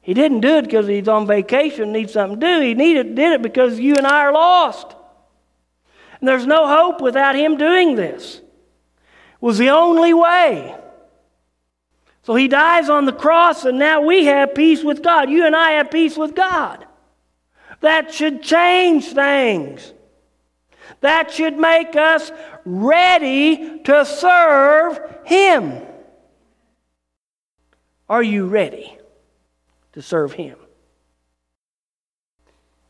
He 0.00 0.14
didn't 0.14 0.40
do 0.40 0.56
it 0.56 0.62
because 0.62 0.86
he's 0.86 1.08
on 1.08 1.26
vacation, 1.26 1.92
needs 1.92 2.14
something 2.14 2.40
to 2.40 2.46
do. 2.46 2.60
He 2.60 2.74
needed, 2.74 3.14
did 3.14 3.34
it 3.34 3.42
because 3.42 3.78
you 3.78 3.94
and 3.94 4.06
I 4.06 4.22
are 4.22 4.32
lost. 4.32 4.94
And 6.20 6.26
there's 6.26 6.46
no 6.46 6.66
hope 6.66 7.00
without 7.00 7.34
him 7.34 7.56
doing 7.56 7.94
this. 7.94 8.36
It 8.36 8.44
was 9.40 9.58
the 9.58 9.70
only 9.70 10.14
way. 10.14 10.74
So 12.28 12.34
he 12.34 12.46
dies 12.46 12.90
on 12.90 13.06
the 13.06 13.12
cross, 13.14 13.64
and 13.64 13.78
now 13.78 14.02
we 14.02 14.26
have 14.26 14.54
peace 14.54 14.84
with 14.84 15.02
God. 15.02 15.30
You 15.30 15.46
and 15.46 15.56
I 15.56 15.70
have 15.70 15.90
peace 15.90 16.14
with 16.14 16.34
God. 16.34 16.84
That 17.80 18.12
should 18.12 18.42
change 18.42 19.06
things. 19.06 19.94
That 21.00 21.30
should 21.30 21.56
make 21.56 21.96
us 21.96 22.30
ready 22.66 23.78
to 23.78 24.04
serve 24.04 25.00
Him. 25.24 25.80
Are 28.10 28.22
you 28.22 28.46
ready 28.46 28.98
to 29.94 30.02
serve 30.02 30.34
Him? 30.34 30.58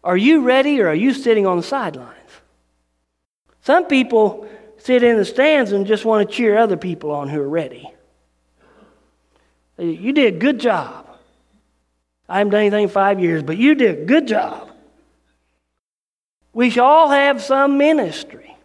Are 0.03 0.17
you 0.17 0.43
ready 0.43 0.81
or 0.81 0.89
are 0.89 0.95
you 0.97 1.15
sitting 1.15 1.47
on 1.47 1.59
the 1.59 1.63
sidelines? 1.63 2.33
Some 3.61 3.85
people 3.85 4.49
sit 4.79 5.05
in 5.05 5.17
the 5.17 5.25
stands 5.25 5.71
and 5.71 5.87
just 5.87 6.05
want 6.05 6.29
to 6.29 6.35
cheer 6.35 6.59
other 6.59 6.77
people 6.77 7.13
on 7.13 7.29
who 7.29 7.41
are 7.41 7.49
ready. 7.49 7.93
You 9.79 10.13
did 10.13 10.35
a 10.35 10.39
good 10.39 10.59
job. 10.61 11.07
I 12.29 12.39
haven't 12.39 12.51
done 12.51 12.61
anything 12.61 12.85
in 12.85 12.89
five 12.89 13.21
years, 13.21 13.43
but 13.43 13.57
you 13.57 13.75
did 13.75 14.01
a 14.01 14.05
good 14.05 14.27
job. 14.27 14.71
We 16.53 16.71
should 16.71 16.83
all 16.83 17.09
have 17.09 17.41
some 17.41 17.79
ministry. 17.79 18.57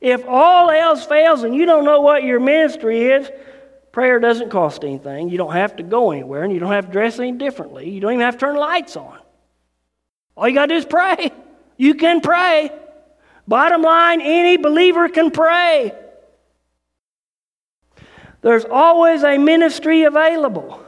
If 0.00 0.26
all 0.26 0.70
else 0.70 1.04
fails 1.04 1.42
and 1.42 1.54
you 1.54 1.66
don't 1.66 1.84
know 1.84 2.00
what 2.00 2.22
your 2.22 2.40
ministry 2.40 3.10
is, 3.10 3.30
Prayer 3.98 4.20
doesn't 4.20 4.50
cost 4.50 4.84
anything. 4.84 5.28
You 5.28 5.38
don't 5.38 5.54
have 5.54 5.74
to 5.76 5.82
go 5.82 6.12
anywhere, 6.12 6.44
and 6.44 6.52
you 6.52 6.60
don't 6.60 6.70
have 6.70 6.86
to 6.86 6.92
dress 6.92 7.18
any 7.18 7.32
differently. 7.32 7.90
You 7.90 8.00
don't 8.00 8.12
even 8.12 8.24
have 8.24 8.34
to 8.34 8.40
turn 8.40 8.54
lights 8.56 8.96
on. 8.96 9.18
All 10.36 10.48
you 10.48 10.54
got 10.54 10.66
to 10.66 10.74
do 10.74 10.78
is 10.78 10.84
pray. 10.84 11.32
You 11.76 11.94
can 11.94 12.20
pray. 12.20 12.70
Bottom 13.48 13.82
line, 13.82 14.20
any 14.20 14.56
believer 14.56 15.08
can 15.08 15.32
pray. 15.32 15.92
There's 18.40 18.64
always 18.64 19.24
a 19.24 19.38
ministry 19.38 20.04
available. 20.04 20.82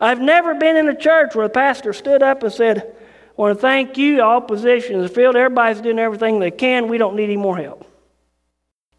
I've 0.00 0.20
never 0.20 0.54
been 0.54 0.76
in 0.76 0.88
a 0.88 0.96
church 0.96 1.34
where 1.34 1.48
the 1.48 1.54
pastor 1.54 1.92
stood 1.92 2.22
up 2.22 2.42
and 2.42 2.52
said, 2.52 2.78
I 2.78 3.40
want 3.40 3.56
to 3.56 3.60
thank 3.60 3.96
you, 3.98 4.22
all 4.22 4.40
positions 4.40 5.10
filled, 5.10 5.36
everybody's 5.36 5.80
doing 5.80 5.98
everything 5.98 6.38
they 6.38 6.50
can, 6.50 6.88
we 6.88 6.98
don't 6.98 7.16
need 7.16 7.24
any 7.24 7.36
more 7.36 7.56
help. 7.56 7.90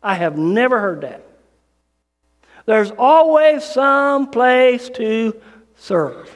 I 0.04 0.16
have 0.16 0.38
never 0.38 0.80
heard 0.80 1.02
that. 1.02 1.26
There's 2.66 2.92
always 2.92 3.64
some 3.64 4.30
place 4.30 4.90
to 4.90 5.40
serve. 5.78 6.36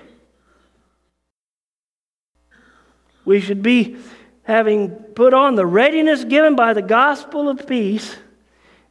We 3.25 3.41
should 3.41 3.61
be 3.61 3.97
having 4.43 4.89
put 4.89 5.33
on 5.33 5.55
the 5.55 5.65
readiness 5.65 6.23
given 6.23 6.55
by 6.55 6.73
the 6.73 6.81
gospel 6.81 7.49
of 7.49 7.67
peace. 7.67 8.15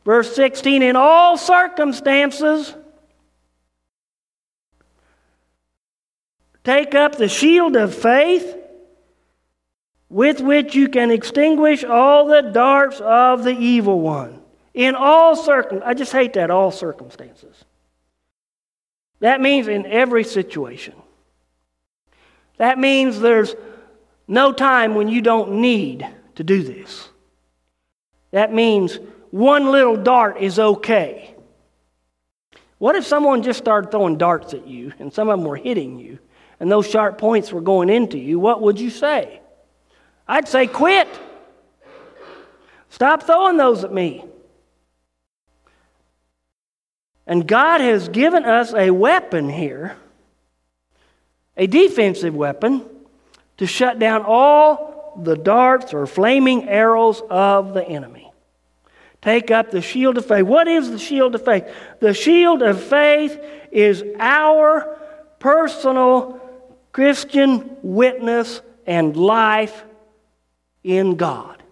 Verse 0.09 0.35
16, 0.35 0.81
in 0.83 0.97
all 0.97 1.37
circumstances, 1.37 2.75
take 6.65 6.95
up 6.95 7.17
the 7.17 7.29
shield 7.29 7.77
of 7.77 7.95
faith 7.95 8.57
with 10.09 10.41
which 10.41 10.75
you 10.75 10.89
can 10.89 11.11
extinguish 11.11 11.85
all 11.85 12.27
the 12.27 12.41
darts 12.41 13.03
of 13.03 13.45
the 13.45 13.51
evil 13.51 14.01
one. 14.01 14.41
In 14.73 14.95
all 14.95 15.37
circum 15.37 15.83
I 15.85 15.93
just 15.93 16.13
hate 16.13 16.33
that 16.33 16.51
all 16.51 16.71
circumstances. 16.71 17.63
That 19.21 19.43
means 19.43 19.69
in 19.69 19.85
every 19.85 20.25
situation. 20.25 20.95
That 22.57 22.79
means 22.79 23.21
there's 23.21 23.55
no 24.27 24.53
time 24.55 24.95
when 24.95 25.09
you 25.09 25.21
don't 25.21 25.61
need 25.61 26.09
to 26.37 26.43
do 26.43 26.63
this. 26.63 27.11
That 28.31 28.55
means 28.55 28.99
one 29.31 29.71
little 29.71 29.97
dart 29.97 30.39
is 30.41 30.59
okay. 30.59 31.35
What 32.79 32.97
if 32.97 33.05
someone 33.05 33.43
just 33.43 33.59
started 33.59 33.91
throwing 33.91 34.19
darts 34.19 34.55
at 34.55 34.67
you 34.67 34.93
and 34.99 35.13
some 35.13 35.29
of 35.29 35.39
them 35.39 35.47
were 35.47 35.57
hitting 35.57 35.99
you 35.99 36.19
and 36.61 36.71
those 36.71 36.89
sharp 36.89 37.19
points 37.19 37.53
were 37.53 37.61
going 37.61 37.91
into 37.91 38.19
you? 38.19 38.39
What 38.39 38.63
would 38.63 38.79
you 38.79 38.91
say? 38.91 39.41
I'd 40.27 40.49
say, 40.49 40.67
quit. 40.67 41.09
Stop 42.91 43.25
throwing 43.25 43.57
those 43.57 43.85
at 43.85 43.93
me. 43.93 44.25
And 47.27 47.47
God 47.47 47.81
has 47.81 48.09
given 48.09 48.45
us 48.45 48.73
a 48.73 48.91
weapon 48.91 49.51
here, 49.51 49.97
a 51.57 51.67
defensive 51.67 52.35
weapon 52.35 52.85
to 53.59 53.67
shut 53.67 53.99
down 53.99 54.23
all 54.25 55.21
the 55.23 55.37
darts 55.37 55.93
or 55.93 56.07
flaming 56.07 56.69
arrows 56.69 57.21
of 57.29 57.75
the 57.75 57.87
enemy. 57.87 58.28
Take 59.21 59.51
up 59.51 59.71
the 59.71 59.83
shield 59.83 60.17
of 60.17 60.27
faith. 60.27 60.45
What 60.45 60.69
is 60.69 60.91
the 60.91 60.99
shield 60.99 61.35
of 61.35 61.45
faith? 61.45 61.65
The 62.01 62.15
shield 62.15 62.63
of 62.63 62.83
faith 62.83 63.41
is 63.73 64.05
our 64.19 64.99
personal 65.39 66.41
Christian 66.93 67.77
witness 67.83 68.61
and 68.87 69.17
life 69.17 69.85
in 70.85 71.17
God. 71.17 71.63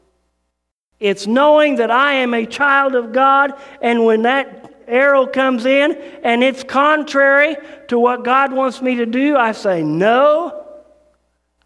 It's 0.99 1.27
knowing 1.27 1.77
that 1.77 1.91
I 1.91 2.15
am 2.15 2.35
a 2.35 2.47
child 2.47 2.95
of 2.95 3.13
God, 3.13 3.53
and 3.81 4.05
when 4.05 4.23
that 4.23 4.75
arrow 4.87 5.27
comes 5.27 5.67
in 5.67 5.93
and 6.23 6.43
it's 6.43 6.65
contrary 6.65 7.57
to 7.89 7.99
what 7.99 8.25
God 8.25 8.53
wants 8.53 8.81
me 8.81 8.97
to 8.97 9.07
do, 9.07 9.37
I 9.37 9.53
say, 9.53 9.83
No, 9.83 10.67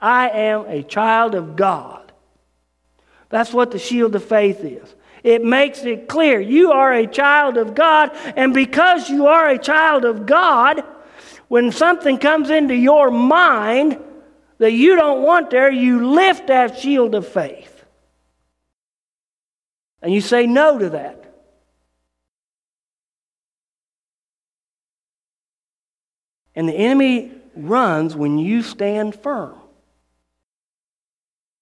I 0.01 0.31
am 0.31 0.67
a 0.67 0.83
child 0.83 1.35
of 1.35 1.57
God. 1.57 2.13
That's 3.29 3.53
what 3.53 3.71
the 3.71 3.79
shield 3.79 4.15
of 4.17 4.25
faith 4.25 4.65
is. 4.65 4.95
It 5.23 5.45
makes 5.45 5.85
it 5.85 6.09
clear 6.09 6.41
you 6.41 6.73
are 6.73 6.93
a 6.93 7.07
child 7.07 7.57
of 7.57 7.75
God, 7.75 8.11
and 8.37 8.55
because 8.55 9.11
you 9.11 9.27
are 9.27 9.49
a 9.49 9.59
child 9.59 10.05
of 10.05 10.27
God, 10.27 10.83
when 11.49 11.73
something 11.73 12.19
comes 12.19 12.51
into 12.51 12.75
your 12.75 13.11
mind 13.11 13.99
that 14.59 14.73
you 14.73 14.95
don't 14.97 15.23
want 15.23 15.51
there, 15.51 15.71
you 15.71 16.11
lift 16.13 16.47
that 16.47 16.79
shield 16.79 17.15
of 17.15 17.27
faith. 17.27 17.85
And 20.03 20.13
you 20.13 20.21
say 20.21 20.47
no 20.47 20.79
to 20.79 20.91
that. 20.91 21.17
And 26.55 26.69
the 26.69 26.75
enemy 26.75 27.33
runs 27.57 28.15
when 28.17 28.39
you 28.39 28.63
stand 28.63 29.15
firm. 29.15 29.59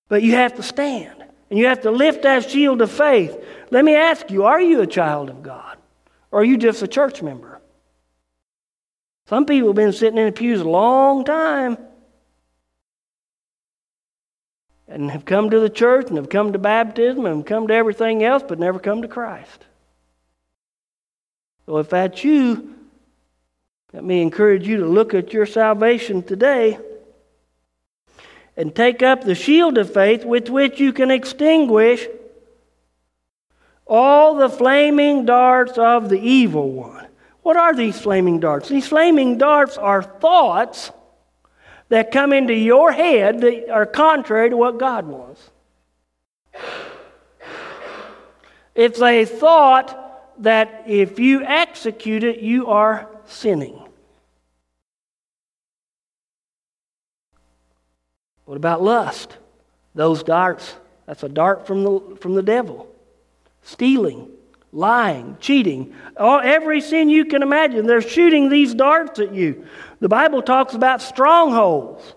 But 0.09 0.23
you 0.23 0.33
have 0.33 0.57
to 0.57 0.63
stand. 0.63 1.28
And 1.51 1.59
you 1.59 1.67
have 1.67 1.83
to 1.83 1.91
lift 1.91 2.23
that 2.23 2.51
shield 2.51 2.83
of 2.83 2.91
faith. 2.91 3.43
Let 3.71 3.85
me 3.85 3.95
ask 3.95 4.31
you 4.31 4.45
are 4.45 4.61
you 4.61 4.81
a 4.81 4.87
child 4.87 5.31
of 5.31 5.43
God? 5.43 5.77
Or 6.31 6.41
are 6.41 6.45
you 6.45 6.59
just 6.59 6.83
a 6.83 6.89
church 6.89 7.23
member? 7.23 7.61
Some 9.27 9.47
people 9.47 9.69
have 9.69 9.77
been 9.77 9.93
sitting 9.93 10.19
in 10.19 10.27
the 10.27 10.33
pews 10.33 10.61
a 10.61 10.69
long 10.69 11.25
time 11.25 11.79
and 14.87 15.11
have 15.11 15.25
come 15.25 15.51
to 15.51 15.61
the 15.61 15.69
church 15.69 16.09
and 16.09 16.17
have 16.17 16.31
come 16.31 16.53
to 16.53 16.59
baptism 16.59 17.27
and 17.27 17.37
have 17.39 17.45
come 17.47 17.69
to 17.69 17.75
everything 17.75 18.25
else 18.25 18.43
but 18.47 18.59
never 18.59 18.79
come 18.79 19.03
to 19.03 19.09
Christ. 19.09 19.65
So 21.67 21.77
if 21.79 21.91
that's 21.91 22.25
you, 22.25 22.75
let 23.93 24.05
me 24.05 24.23
encourage 24.23 24.67
you 24.67 24.79
to 24.79 24.87
look 24.87 25.13
at 25.15 25.33
your 25.33 25.47
salvation 25.47 26.23
today 26.23 26.79
and 28.59 28.75
take 28.75 29.05
up 29.05 29.23
the 29.23 29.37
shield 29.37 29.79
of 29.79 29.95
faith 29.95 30.25
with 30.25 30.51
which 30.51 30.81
you 30.81 30.93
can 30.93 31.13
extinguish 31.13 32.09
all 33.87 34.35
the 34.35 34.49
flaming 34.49 35.25
darts 35.25 35.79
of 35.79 36.09
the 36.09 36.19
evil 36.19 36.73
one. 36.73 37.07
What 37.43 37.57
are 37.57 37.73
these 37.73 37.99
flaming 38.01 38.41
darts? 38.41 38.69
These 38.69 38.89
flaming 38.89 39.39
darts 39.39 39.79
are 39.79 40.03
thoughts 40.03 40.91
that 41.89 42.11
come 42.11 42.33
into 42.33 42.53
your 42.53 42.91
head 42.91 43.41
that 43.43 43.71
are 43.71 43.87
contrary 43.87 44.51
to 44.51 44.57
what 44.57 44.77
God 44.77 45.07
wants. 45.07 45.51
It's 48.75 49.01
a 49.01 49.25
thought 49.25 50.43
that 50.43 50.83
if 50.87 51.21
you 51.21 51.45
execute 51.45 52.25
it, 52.25 52.41
you 52.41 52.67
are 52.67 53.09
sinning. 53.25 53.88
What 58.49 58.57
about 58.57 58.83
lust? 58.83 59.37
Those 59.95 60.23
darts, 60.23 60.75
that's 61.05 61.23
a 61.23 61.29
dart 61.29 61.67
from 61.67 61.83
the, 61.83 62.17
from 62.19 62.33
the 62.33 62.43
devil. 62.43 62.91
Stealing, 63.61 64.31
lying, 64.73 65.37
cheating, 65.39 65.93
all, 66.17 66.41
every 66.43 66.81
sin 66.81 67.11
you 67.11 67.27
can 67.27 67.43
imagine, 67.43 67.87
they're 67.87 68.01
shooting 68.01 68.49
these 68.49 68.73
darts 68.73 69.19
at 69.19 69.35
you. 69.35 69.67
The 70.01 70.09
Bible 70.09 70.41
talks 70.41 70.73
about 70.73 71.03
strongholds. 71.03 72.15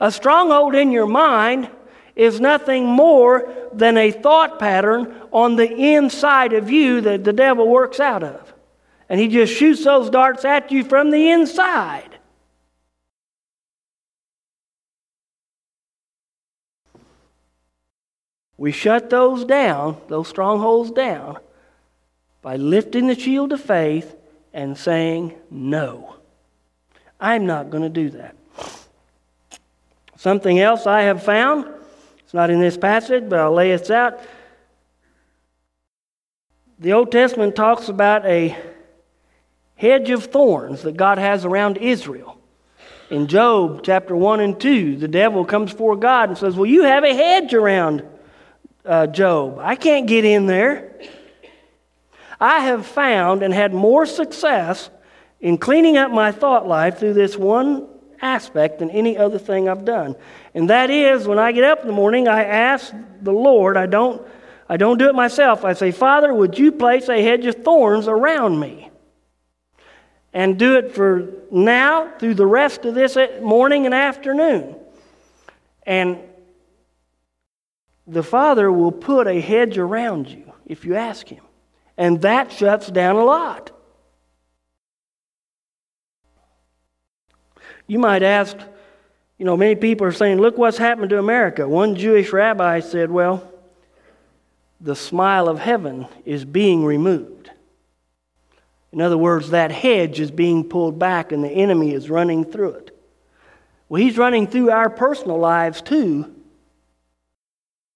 A 0.00 0.10
stronghold 0.10 0.74
in 0.74 0.90
your 0.90 1.06
mind 1.06 1.70
is 2.16 2.40
nothing 2.40 2.84
more 2.84 3.54
than 3.72 3.96
a 3.96 4.10
thought 4.10 4.58
pattern 4.58 5.14
on 5.30 5.54
the 5.54 5.70
inside 5.70 6.54
of 6.54 6.72
you 6.72 7.02
that 7.02 7.22
the 7.22 7.32
devil 7.32 7.68
works 7.68 8.00
out 8.00 8.24
of. 8.24 8.52
And 9.08 9.20
he 9.20 9.28
just 9.28 9.54
shoots 9.54 9.84
those 9.84 10.10
darts 10.10 10.44
at 10.44 10.72
you 10.72 10.82
from 10.82 11.12
the 11.12 11.30
inside. 11.30 12.11
We 18.62 18.70
shut 18.70 19.10
those 19.10 19.44
down, 19.44 19.96
those 20.06 20.28
strongholds 20.28 20.92
down, 20.92 21.38
by 22.42 22.54
lifting 22.54 23.08
the 23.08 23.18
shield 23.18 23.52
of 23.52 23.60
faith 23.60 24.14
and 24.52 24.78
saying, 24.78 25.34
No, 25.50 26.14
I'm 27.20 27.44
not 27.44 27.70
going 27.70 27.82
to 27.82 27.88
do 27.88 28.10
that. 28.10 28.36
Something 30.16 30.60
else 30.60 30.86
I 30.86 31.02
have 31.02 31.24
found, 31.24 31.66
it's 32.20 32.34
not 32.34 32.50
in 32.50 32.60
this 32.60 32.76
passage, 32.76 33.28
but 33.28 33.40
I'll 33.40 33.52
lay 33.52 33.72
it 33.72 33.90
out. 33.90 34.20
The 36.78 36.92
Old 36.92 37.10
Testament 37.10 37.56
talks 37.56 37.88
about 37.88 38.24
a 38.26 38.56
hedge 39.74 40.10
of 40.10 40.26
thorns 40.26 40.82
that 40.82 40.96
God 40.96 41.18
has 41.18 41.44
around 41.44 41.78
Israel. 41.78 42.38
In 43.10 43.26
Job 43.26 43.80
chapter 43.82 44.14
1 44.14 44.38
and 44.38 44.60
2, 44.60 44.98
the 44.98 45.08
devil 45.08 45.44
comes 45.44 45.72
before 45.72 45.96
God 45.96 46.28
and 46.28 46.38
says, 46.38 46.54
Well, 46.54 46.66
you 46.66 46.84
have 46.84 47.02
a 47.02 47.12
hedge 47.12 47.54
around 47.54 48.04
uh, 48.84 49.06
Job. 49.06 49.58
I 49.60 49.76
can't 49.76 50.06
get 50.06 50.24
in 50.24 50.46
there. 50.46 50.98
I 52.40 52.60
have 52.60 52.86
found 52.86 53.42
and 53.42 53.54
had 53.54 53.72
more 53.72 54.04
success 54.04 54.90
in 55.40 55.58
cleaning 55.58 55.96
up 55.96 56.10
my 56.10 56.32
thought 56.32 56.66
life 56.66 56.98
through 56.98 57.14
this 57.14 57.36
one 57.36 57.88
aspect 58.20 58.78
than 58.78 58.90
any 58.90 59.16
other 59.16 59.38
thing 59.38 59.68
I've 59.68 59.84
done. 59.84 60.16
And 60.54 60.70
that 60.70 60.90
is 60.90 61.26
when 61.26 61.38
I 61.38 61.52
get 61.52 61.64
up 61.64 61.80
in 61.80 61.86
the 61.86 61.92
morning, 61.92 62.28
I 62.28 62.44
ask 62.44 62.94
the 63.20 63.32
Lord, 63.32 63.76
I 63.76 63.86
don't, 63.86 64.26
I 64.68 64.76
don't 64.76 64.98
do 64.98 65.08
it 65.08 65.14
myself. 65.14 65.64
I 65.64 65.72
say, 65.72 65.90
Father, 65.90 66.32
would 66.32 66.58
you 66.58 66.72
place 66.72 67.08
a 67.08 67.22
hedge 67.22 67.46
of 67.46 67.56
thorns 67.62 68.08
around 68.08 68.58
me? 68.58 68.90
And 70.32 70.58
do 70.58 70.76
it 70.76 70.94
for 70.94 71.28
now 71.50 72.10
through 72.18 72.34
the 72.34 72.46
rest 72.46 72.84
of 72.86 72.94
this 72.94 73.18
morning 73.42 73.84
and 73.84 73.94
afternoon. 73.94 74.76
And 75.84 76.18
the 78.06 78.22
Father 78.22 78.70
will 78.70 78.92
put 78.92 79.26
a 79.26 79.40
hedge 79.40 79.78
around 79.78 80.28
you 80.28 80.52
if 80.66 80.84
you 80.84 80.94
ask 80.94 81.28
Him. 81.28 81.44
And 81.96 82.22
that 82.22 82.50
shuts 82.50 82.90
down 82.90 83.16
a 83.16 83.24
lot. 83.24 83.70
You 87.86 87.98
might 87.98 88.22
ask, 88.22 88.56
you 89.38 89.44
know, 89.44 89.56
many 89.56 89.74
people 89.74 90.06
are 90.06 90.12
saying, 90.12 90.38
look 90.38 90.56
what's 90.56 90.78
happened 90.78 91.10
to 91.10 91.18
America. 91.18 91.68
One 91.68 91.94
Jewish 91.94 92.32
rabbi 92.32 92.80
said, 92.80 93.10
well, 93.10 93.48
the 94.80 94.96
smile 94.96 95.48
of 95.48 95.58
heaven 95.58 96.06
is 96.24 96.44
being 96.44 96.84
removed. 96.84 97.50
In 98.92 99.00
other 99.00 99.18
words, 99.18 99.50
that 99.50 99.70
hedge 99.70 100.20
is 100.20 100.30
being 100.30 100.68
pulled 100.68 100.98
back 100.98 101.32
and 101.32 101.42
the 101.42 101.48
enemy 101.48 101.92
is 101.92 102.10
running 102.10 102.44
through 102.44 102.72
it. 102.72 102.98
Well, 103.88 104.02
he's 104.02 104.18
running 104.18 104.46
through 104.46 104.70
our 104.70 104.90
personal 104.90 105.38
lives 105.38 105.82
too 105.82 106.34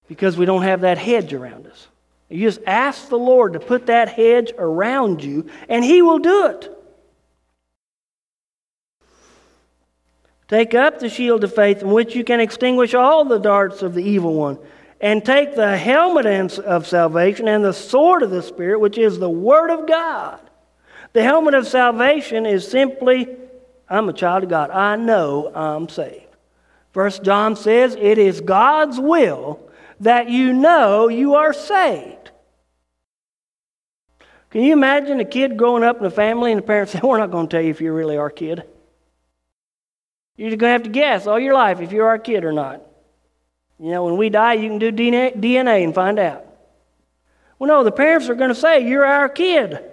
because 0.07 0.37
we 0.37 0.45
don't 0.45 0.63
have 0.63 0.81
that 0.81 0.97
hedge 0.97 1.33
around 1.33 1.67
us. 1.67 1.87
You 2.29 2.45
just 2.45 2.61
ask 2.67 3.09
the 3.09 3.17
Lord 3.17 3.53
to 3.53 3.59
put 3.59 3.85
that 3.87 4.09
hedge 4.09 4.51
around 4.57 5.23
you, 5.23 5.49
and 5.69 5.83
He 5.83 6.01
will 6.01 6.19
do 6.19 6.47
it. 6.47 6.73
Take 10.47 10.73
up 10.73 10.99
the 10.99 11.09
shield 11.09 11.43
of 11.43 11.53
faith 11.53 11.81
in 11.81 11.91
which 11.91 12.15
you 12.15 12.23
can 12.23 12.39
extinguish 12.39 12.93
all 12.93 13.25
the 13.25 13.37
darts 13.37 13.81
of 13.81 13.93
the 13.93 14.03
evil 14.03 14.33
one. 14.33 14.59
And 14.99 15.23
take 15.23 15.55
the 15.55 15.77
helmet 15.77 16.25
of 16.57 16.87
salvation 16.87 17.47
and 17.47 17.63
the 17.63 17.73
sword 17.73 18.23
of 18.23 18.31
the 18.31 18.41
Spirit, 18.41 18.79
which 18.79 18.97
is 18.97 19.19
the 19.19 19.29
Word 19.29 19.69
of 19.69 19.87
God. 19.87 20.39
The 21.13 21.21
helmet 21.23 21.53
of 21.53 21.67
salvation 21.67 22.45
is 22.45 22.67
simply, 22.67 23.27
I'm 23.87 24.09
a 24.09 24.13
child 24.13 24.43
of 24.43 24.49
God. 24.49 24.71
I 24.71 24.95
know 24.95 25.51
I'm 25.53 25.87
saved. 25.87 26.25
First 26.93 27.23
John 27.23 27.55
says, 27.55 27.95
it 27.99 28.17
is 28.17 28.41
God's 28.41 28.99
will 28.99 29.66
that 29.99 30.29
you 30.29 30.53
know 30.53 31.07
you 31.07 31.35
are 31.35 31.53
saved. 31.53 32.31
Can 34.49 34.63
you 34.63 34.73
imagine 34.73 35.19
a 35.19 35.25
kid 35.25 35.57
growing 35.57 35.83
up 35.83 35.99
in 35.99 36.05
a 36.05 36.11
family 36.11 36.51
and 36.51 36.59
the 36.59 36.65
parents 36.65 36.91
say, 36.93 36.99
We're 37.03 37.17
not 37.17 37.31
going 37.31 37.47
to 37.47 37.51
tell 37.51 37.63
you 37.63 37.71
if 37.71 37.81
you 37.81 37.91
really 37.93 38.17
are 38.17 38.27
a 38.27 38.31
kid? 38.31 38.63
You're 40.35 40.49
going 40.51 40.59
to 40.59 40.67
have 40.67 40.83
to 40.83 40.89
guess 40.89 41.25
all 41.25 41.39
your 41.39 41.55
life 41.55 41.81
if 41.81 41.91
you're 41.91 42.07
our 42.07 42.19
kid 42.19 42.45
or 42.45 42.51
not. 42.51 42.81
You 43.79 43.91
know, 43.91 44.05
when 44.05 44.17
we 44.17 44.29
die, 44.29 44.53
you 44.53 44.69
can 44.69 44.79
do 44.79 44.91
DNA 44.91 45.83
and 45.83 45.93
find 45.93 46.19
out. 46.19 46.45
Well, 47.59 47.67
no, 47.67 47.83
the 47.83 47.91
parents 47.91 48.29
are 48.29 48.35
going 48.35 48.49
to 48.49 48.55
say, 48.55 48.87
You're 48.87 49.05
our 49.05 49.29
kid. 49.29 49.83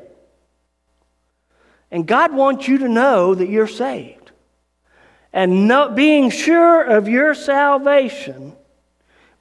And 1.90 2.06
God 2.06 2.34
wants 2.34 2.66
you 2.66 2.78
to 2.78 2.88
know 2.88 3.34
that 3.34 3.48
you're 3.48 3.68
saved. 3.68 4.32
And 5.32 5.70
being 5.94 6.30
sure 6.30 6.82
of 6.82 7.08
your 7.08 7.34
salvation 7.34 8.56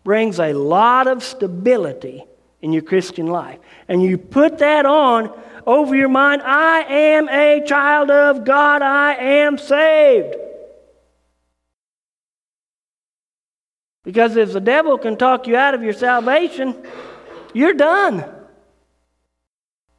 brings 0.03 0.39
a 0.39 0.53
lot 0.53 1.07
of 1.07 1.23
stability 1.23 2.23
in 2.61 2.73
your 2.73 2.81
Christian 2.81 3.27
life. 3.27 3.59
And 3.87 4.01
you 4.01 4.17
put 4.17 4.59
that 4.59 4.85
on 4.85 5.31
over 5.65 5.95
your 5.95 6.09
mind 6.09 6.41
I 6.43 6.81
am 6.81 7.29
a 7.29 7.63
child 7.65 8.09
of 8.09 8.45
God, 8.45 8.81
I 8.81 9.15
am 9.15 9.57
saved. 9.57 10.35
Because 14.03 14.35
if 14.35 14.51
the 14.51 14.59
devil 14.59 14.97
can 14.97 15.15
talk 15.15 15.47
you 15.47 15.55
out 15.55 15.73
of 15.73 15.81
your 15.81 15.93
salvation, 15.93 16.75
you're 17.53 17.73
done. 17.73 18.25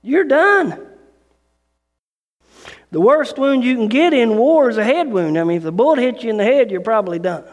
You're 0.02 0.24
done. 0.24 0.86
The 2.90 3.00
worst 3.00 3.38
wound 3.38 3.64
you 3.64 3.74
can 3.74 3.88
get 3.88 4.12
in 4.12 4.36
war 4.36 4.68
is 4.68 4.76
a 4.76 4.84
head 4.84 5.10
wound. 5.10 5.38
I 5.38 5.44
mean, 5.44 5.56
if 5.56 5.62
the 5.62 5.72
bullet 5.72 5.98
hits 5.98 6.22
you 6.22 6.30
in 6.30 6.36
the 6.36 6.44
head, 6.44 6.70
you're 6.70 6.82
probably 6.82 7.18
done. 7.18 7.44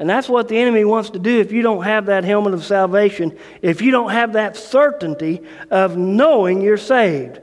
And 0.00 0.08
that's 0.08 0.30
what 0.30 0.48
the 0.48 0.56
enemy 0.56 0.82
wants 0.86 1.10
to 1.10 1.18
do 1.18 1.40
if 1.40 1.52
you 1.52 1.60
don't 1.60 1.84
have 1.84 2.06
that 2.06 2.24
helmet 2.24 2.54
of 2.54 2.64
salvation, 2.64 3.36
if 3.60 3.82
you 3.82 3.90
don't 3.90 4.10
have 4.10 4.32
that 4.32 4.56
certainty 4.56 5.42
of 5.70 5.98
knowing 5.98 6.62
you're 6.62 6.78
saved. 6.78 7.38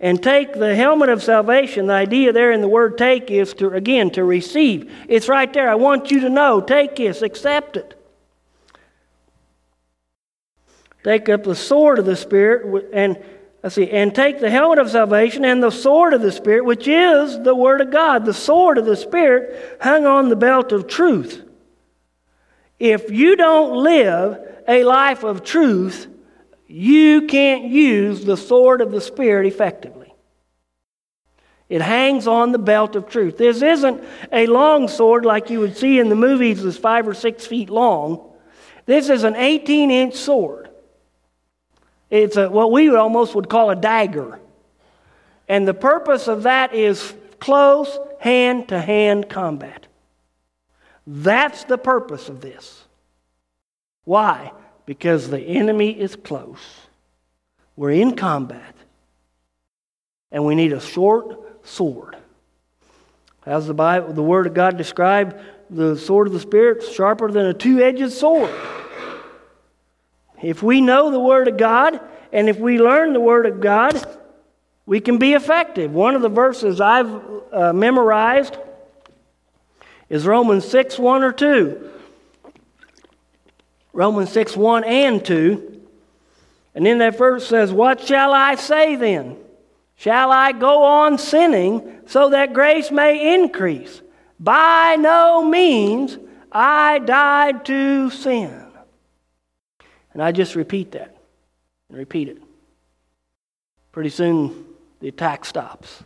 And 0.00 0.20
take 0.20 0.54
the 0.54 0.74
helmet 0.74 1.08
of 1.08 1.22
salvation, 1.22 1.86
the 1.86 1.94
idea 1.94 2.32
there 2.32 2.50
in 2.50 2.62
the 2.62 2.68
word 2.68 2.98
take 2.98 3.30
is 3.30 3.54
to, 3.54 3.68
again, 3.70 4.10
to 4.10 4.24
receive. 4.24 4.92
It's 5.08 5.28
right 5.28 5.52
there. 5.52 5.70
I 5.70 5.76
want 5.76 6.10
you 6.10 6.18
to 6.22 6.28
know. 6.28 6.60
Take 6.60 6.96
this, 6.96 7.22
accept 7.22 7.76
it. 7.76 7.94
Take 11.04 11.28
up 11.28 11.44
the 11.44 11.54
sword 11.54 12.00
of 12.00 12.06
the 12.06 12.16
Spirit 12.16 12.90
and 12.92 13.22
Let's 13.62 13.74
see, 13.74 13.90
and 13.90 14.14
take 14.14 14.38
the 14.38 14.50
helmet 14.50 14.78
of 14.78 14.88
salvation 14.88 15.44
and 15.44 15.60
the 15.60 15.70
sword 15.70 16.14
of 16.14 16.22
the 16.22 16.30
Spirit, 16.30 16.64
which 16.64 16.86
is 16.86 17.40
the 17.42 17.56
Word 17.56 17.80
of 17.80 17.90
God. 17.90 18.24
The 18.24 18.32
sword 18.32 18.78
of 18.78 18.86
the 18.86 18.96
Spirit 18.96 19.78
hung 19.80 20.06
on 20.06 20.28
the 20.28 20.36
belt 20.36 20.70
of 20.70 20.86
truth. 20.86 21.47
If 22.78 23.10
you 23.10 23.36
don't 23.36 23.82
live 23.82 24.38
a 24.68 24.84
life 24.84 25.24
of 25.24 25.42
truth, 25.42 26.06
you 26.66 27.22
can't 27.22 27.64
use 27.64 28.24
the 28.24 28.36
sword 28.36 28.80
of 28.80 28.92
the 28.92 29.00
Spirit 29.00 29.46
effectively. 29.46 30.14
It 31.68 31.82
hangs 31.82 32.26
on 32.26 32.52
the 32.52 32.58
belt 32.58 32.96
of 32.96 33.08
truth. 33.08 33.36
This 33.36 33.60
isn't 33.60 34.02
a 34.32 34.46
long 34.46 34.88
sword 34.88 35.24
like 35.24 35.50
you 35.50 35.60
would 35.60 35.76
see 35.76 35.98
in 35.98 36.08
the 36.08 36.14
movies 36.14 36.62
that's 36.62 36.78
five 36.78 37.06
or 37.06 37.14
six 37.14 37.46
feet 37.46 37.68
long. 37.68 38.32
This 38.86 39.10
is 39.10 39.24
an 39.24 39.36
18 39.36 39.90
inch 39.90 40.14
sword. 40.14 40.70
It's 42.10 42.36
a, 42.36 42.48
what 42.48 42.72
we 42.72 42.88
would 42.88 42.98
almost 42.98 43.34
would 43.34 43.50
call 43.50 43.70
a 43.70 43.76
dagger. 43.76 44.40
And 45.46 45.68
the 45.68 45.74
purpose 45.74 46.26
of 46.26 46.44
that 46.44 46.74
is 46.74 47.14
close 47.38 47.98
hand 48.20 48.68
to 48.68 48.80
hand 48.80 49.28
combat. 49.28 49.87
That's 51.10 51.64
the 51.64 51.78
purpose 51.78 52.28
of 52.28 52.42
this. 52.42 52.84
Why? 54.04 54.52
Because 54.84 55.30
the 55.30 55.40
enemy 55.40 55.90
is 55.90 56.14
close. 56.14 56.60
We're 57.76 57.92
in 57.92 58.14
combat. 58.14 58.74
And 60.30 60.44
we 60.44 60.54
need 60.54 60.74
a 60.74 60.80
short 60.80 61.66
sword. 61.66 62.18
As 63.46 63.66
the 63.66 63.72
Bible, 63.72 64.12
the 64.12 64.22
Word 64.22 64.46
of 64.46 64.52
God 64.52 64.76
described 64.76 65.34
the 65.70 65.96
sword 65.96 66.26
of 66.26 66.34
the 66.34 66.40
Spirit, 66.40 66.82
sharper 66.82 67.30
than 67.30 67.46
a 67.46 67.54
two 67.54 67.80
edged 67.80 68.12
sword. 68.12 68.54
If 70.42 70.62
we 70.62 70.82
know 70.82 71.10
the 71.10 71.18
Word 71.18 71.48
of 71.48 71.56
God 71.56 71.98
and 72.34 72.50
if 72.50 72.58
we 72.58 72.78
learn 72.78 73.14
the 73.14 73.20
Word 73.20 73.46
of 73.46 73.62
God, 73.62 73.98
we 74.84 75.00
can 75.00 75.16
be 75.16 75.32
effective. 75.32 75.90
One 75.90 76.14
of 76.14 76.20
the 76.20 76.28
verses 76.28 76.82
I've 76.82 77.22
uh, 77.50 77.72
memorized 77.72 78.58
is 80.08 80.26
Romans 80.26 80.66
6 80.66 80.98
1 80.98 81.22
or 81.22 81.32
2. 81.32 81.90
Romans 83.92 84.30
6 84.30 84.56
1 84.56 84.84
and 84.84 85.24
2. 85.24 85.82
And 86.74 86.86
then 86.86 86.98
that 86.98 87.18
verse 87.18 87.46
says, 87.46 87.72
What 87.72 88.00
shall 88.00 88.32
I 88.32 88.54
say 88.54 88.96
then? 88.96 89.36
Shall 89.96 90.30
I 90.30 90.52
go 90.52 90.84
on 90.84 91.18
sinning 91.18 92.00
so 92.06 92.30
that 92.30 92.52
grace 92.52 92.90
may 92.90 93.34
increase? 93.34 94.00
By 94.38 94.96
no 94.98 95.44
means. 95.44 96.18
I 96.50 96.98
died 97.00 97.66
to 97.66 98.10
sin. 98.10 98.64
And 100.12 100.22
I 100.22 100.32
just 100.32 100.54
repeat 100.54 100.92
that 100.92 101.16
and 101.88 101.98
repeat 101.98 102.28
it. 102.28 102.42
Pretty 103.92 104.10
soon 104.10 104.64
the 105.00 105.08
attack 105.08 105.44
stops. 105.44 106.02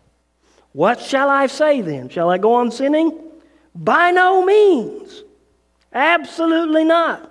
What 0.72 1.00
shall 1.00 1.28
I 1.28 1.46
say 1.46 1.80
then? 1.80 2.08
Shall 2.08 2.30
I 2.30 2.38
go 2.38 2.54
on 2.54 2.70
sinning? 2.70 3.18
By 3.74 4.10
no 4.10 4.44
means. 4.44 5.22
Absolutely 5.92 6.84
not. 6.84 7.28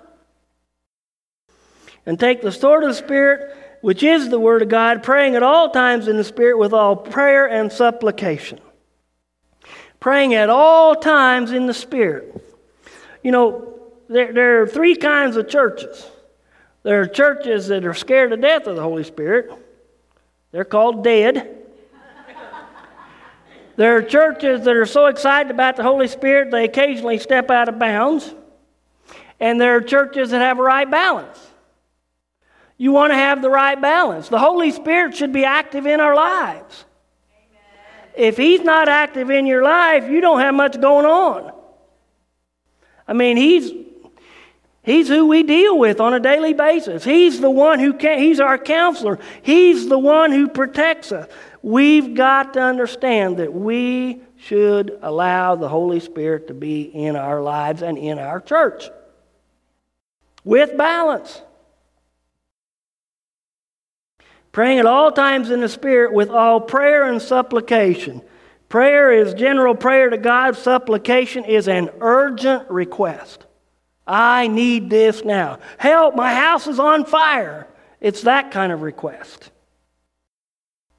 And 2.04 2.18
take 2.18 2.42
the 2.42 2.52
sword 2.52 2.82
of 2.82 2.90
the 2.90 2.94
Spirit, 2.94 3.56
which 3.80 4.02
is 4.02 4.28
the 4.28 4.40
Word 4.40 4.62
of 4.62 4.68
God, 4.68 5.02
praying 5.02 5.36
at 5.36 5.42
all 5.42 5.70
times 5.70 6.08
in 6.08 6.16
the 6.16 6.24
Spirit 6.24 6.58
with 6.58 6.72
all 6.72 6.96
prayer 6.96 7.48
and 7.48 7.70
supplication. 7.70 8.60
Praying 10.00 10.34
at 10.34 10.50
all 10.50 10.96
times 10.96 11.52
in 11.52 11.66
the 11.66 11.74
Spirit. 11.74 12.44
You 13.22 13.30
know, 13.30 13.80
there, 14.08 14.32
there 14.32 14.62
are 14.62 14.66
three 14.66 14.96
kinds 14.96 15.36
of 15.36 15.48
churches. 15.48 16.08
There 16.82 17.00
are 17.00 17.06
churches 17.06 17.68
that 17.68 17.84
are 17.84 17.94
scared 17.94 18.30
to 18.30 18.36
death 18.36 18.66
of 18.66 18.74
the 18.74 18.82
Holy 18.82 19.04
Spirit. 19.04 19.52
They're 20.50 20.64
called 20.64 21.04
dead. 21.04 21.61
There 23.76 23.96
are 23.96 24.02
churches 24.02 24.64
that 24.64 24.76
are 24.76 24.86
so 24.86 25.06
excited 25.06 25.50
about 25.50 25.76
the 25.76 25.82
Holy 25.82 26.08
Spirit 26.08 26.50
they 26.50 26.64
occasionally 26.64 27.18
step 27.18 27.50
out 27.50 27.68
of 27.68 27.78
bounds. 27.78 28.34
And 29.40 29.60
there 29.60 29.76
are 29.76 29.80
churches 29.80 30.30
that 30.30 30.40
have 30.40 30.58
a 30.58 30.62
right 30.62 30.90
balance. 30.90 31.38
You 32.76 32.92
want 32.92 33.12
to 33.12 33.16
have 33.16 33.42
the 33.42 33.50
right 33.50 33.80
balance. 33.80 34.28
The 34.28 34.38
Holy 34.38 34.70
Spirit 34.72 35.16
should 35.16 35.32
be 35.32 35.44
active 35.44 35.86
in 35.86 36.00
our 36.00 36.14
lives. 36.14 36.84
Amen. 37.34 38.10
If 38.16 38.36
He's 38.36 38.60
not 38.60 38.88
active 38.88 39.30
in 39.30 39.46
your 39.46 39.62
life, 39.62 40.08
you 40.08 40.20
don't 40.20 40.40
have 40.40 40.54
much 40.54 40.80
going 40.80 41.06
on. 41.06 41.52
I 43.06 43.14
mean, 43.14 43.36
He's 43.36 43.72
He's 44.84 45.06
who 45.06 45.28
we 45.28 45.44
deal 45.44 45.78
with 45.78 46.00
on 46.00 46.12
a 46.12 46.18
daily 46.18 46.54
basis. 46.54 47.04
He's 47.04 47.40
the 47.40 47.50
one 47.50 47.78
who 47.78 47.94
can, 47.94 48.18
he's 48.18 48.40
our 48.40 48.58
counselor. 48.58 49.20
He's 49.42 49.88
the 49.88 49.98
one 49.98 50.32
who 50.32 50.48
protects 50.48 51.12
us. 51.12 51.28
We've 51.62 52.14
got 52.14 52.54
to 52.54 52.60
understand 52.60 53.36
that 53.36 53.52
we 53.52 54.20
should 54.36 54.98
allow 55.00 55.54
the 55.54 55.68
Holy 55.68 56.00
Spirit 56.00 56.48
to 56.48 56.54
be 56.54 56.82
in 56.82 57.14
our 57.14 57.40
lives 57.40 57.82
and 57.82 57.96
in 57.96 58.18
our 58.18 58.40
church 58.40 58.90
with 60.44 60.76
balance. 60.76 61.40
Praying 64.50 64.80
at 64.80 64.86
all 64.86 65.12
times 65.12 65.50
in 65.50 65.60
the 65.60 65.68
Spirit 65.68 66.12
with 66.12 66.28
all 66.28 66.60
prayer 66.60 67.10
and 67.10 67.22
supplication. 67.22 68.22
Prayer 68.68 69.12
is 69.12 69.32
general 69.32 69.74
prayer 69.74 70.10
to 70.10 70.18
God. 70.18 70.56
Supplication 70.56 71.44
is 71.44 71.68
an 71.68 71.90
urgent 72.00 72.68
request. 72.70 73.46
I 74.04 74.48
need 74.48 74.90
this 74.90 75.24
now. 75.24 75.60
Help, 75.78 76.16
my 76.16 76.34
house 76.34 76.66
is 76.66 76.80
on 76.80 77.04
fire. 77.04 77.68
It's 78.00 78.22
that 78.22 78.50
kind 78.50 78.72
of 78.72 78.82
request. 78.82 79.51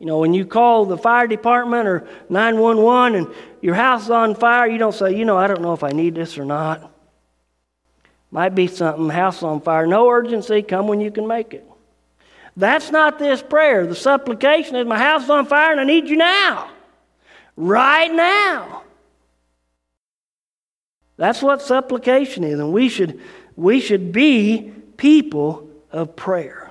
You 0.04 0.08
know, 0.08 0.18
when 0.18 0.34
you 0.34 0.45
call 0.45 0.84
the 0.84 0.97
fire 0.97 1.28
department 1.28 1.88
or 1.88 2.06
911 2.28 3.16
and 3.16 3.34
your 3.62 3.74
house 3.74 4.04
is 4.04 4.10
on 4.10 4.36
fire, 4.36 4.68
you 4.68 4.78
don't 4.78 4.93
say, 4.93 5.16
you 5.16 5.24
know, 5.24 5.38
I 5.38 5.47
don't 5.47 5.62
know 5.62 5.72
if 5.72 5.82
I 5.82 5.91
need 5.91 6.14
this 6.14 6.38
or 6.38 6.43
not. 6.43 6.91
Might 8.30 8.49
be 8.49 8.68
something, 8.68 9.08
house 9.08 9.41
on 9.43 9.62
fire. 9.62 9.88
No 9.88 10.10
urgency, 10.10 10.62
come 10.62 10.89
when 10.89 10.99
you 10.99 11.10
can 11.10 11.26
make 11.26 11.54
it. 11.54 11.66
That's 12.58 12.91
not 12.91 13.18
this 13.18 13.41
prayer. 13.41 13.88
The 13.88 13.95
supplication 13.95 14.76
is, 14.76 14.86
my 14.86 14.99
house 14.99 15.24
is 15.24 15.30
on 15.30 15.45
fire 15.45 15.72
and 15.72 15.80
I 15.80 15.86
need 15.86 16.10
you 16.10 16.18
now. 16.18 16.70
Right 17.56 18.14
now. 18.14 18.84
That's 21.16 21.41
what 21.41 21.62
supplication 21.62 22.43
is, 22.43 22.60
and 22.60 22.74
we 22.74 22.89
should, 22.89 23.22
we 23.56 23.80
should 23.80 24.12
be 24.12 24.74
people 24.97 25.70
of 25.93 26.18
prayer. 26.18 26.62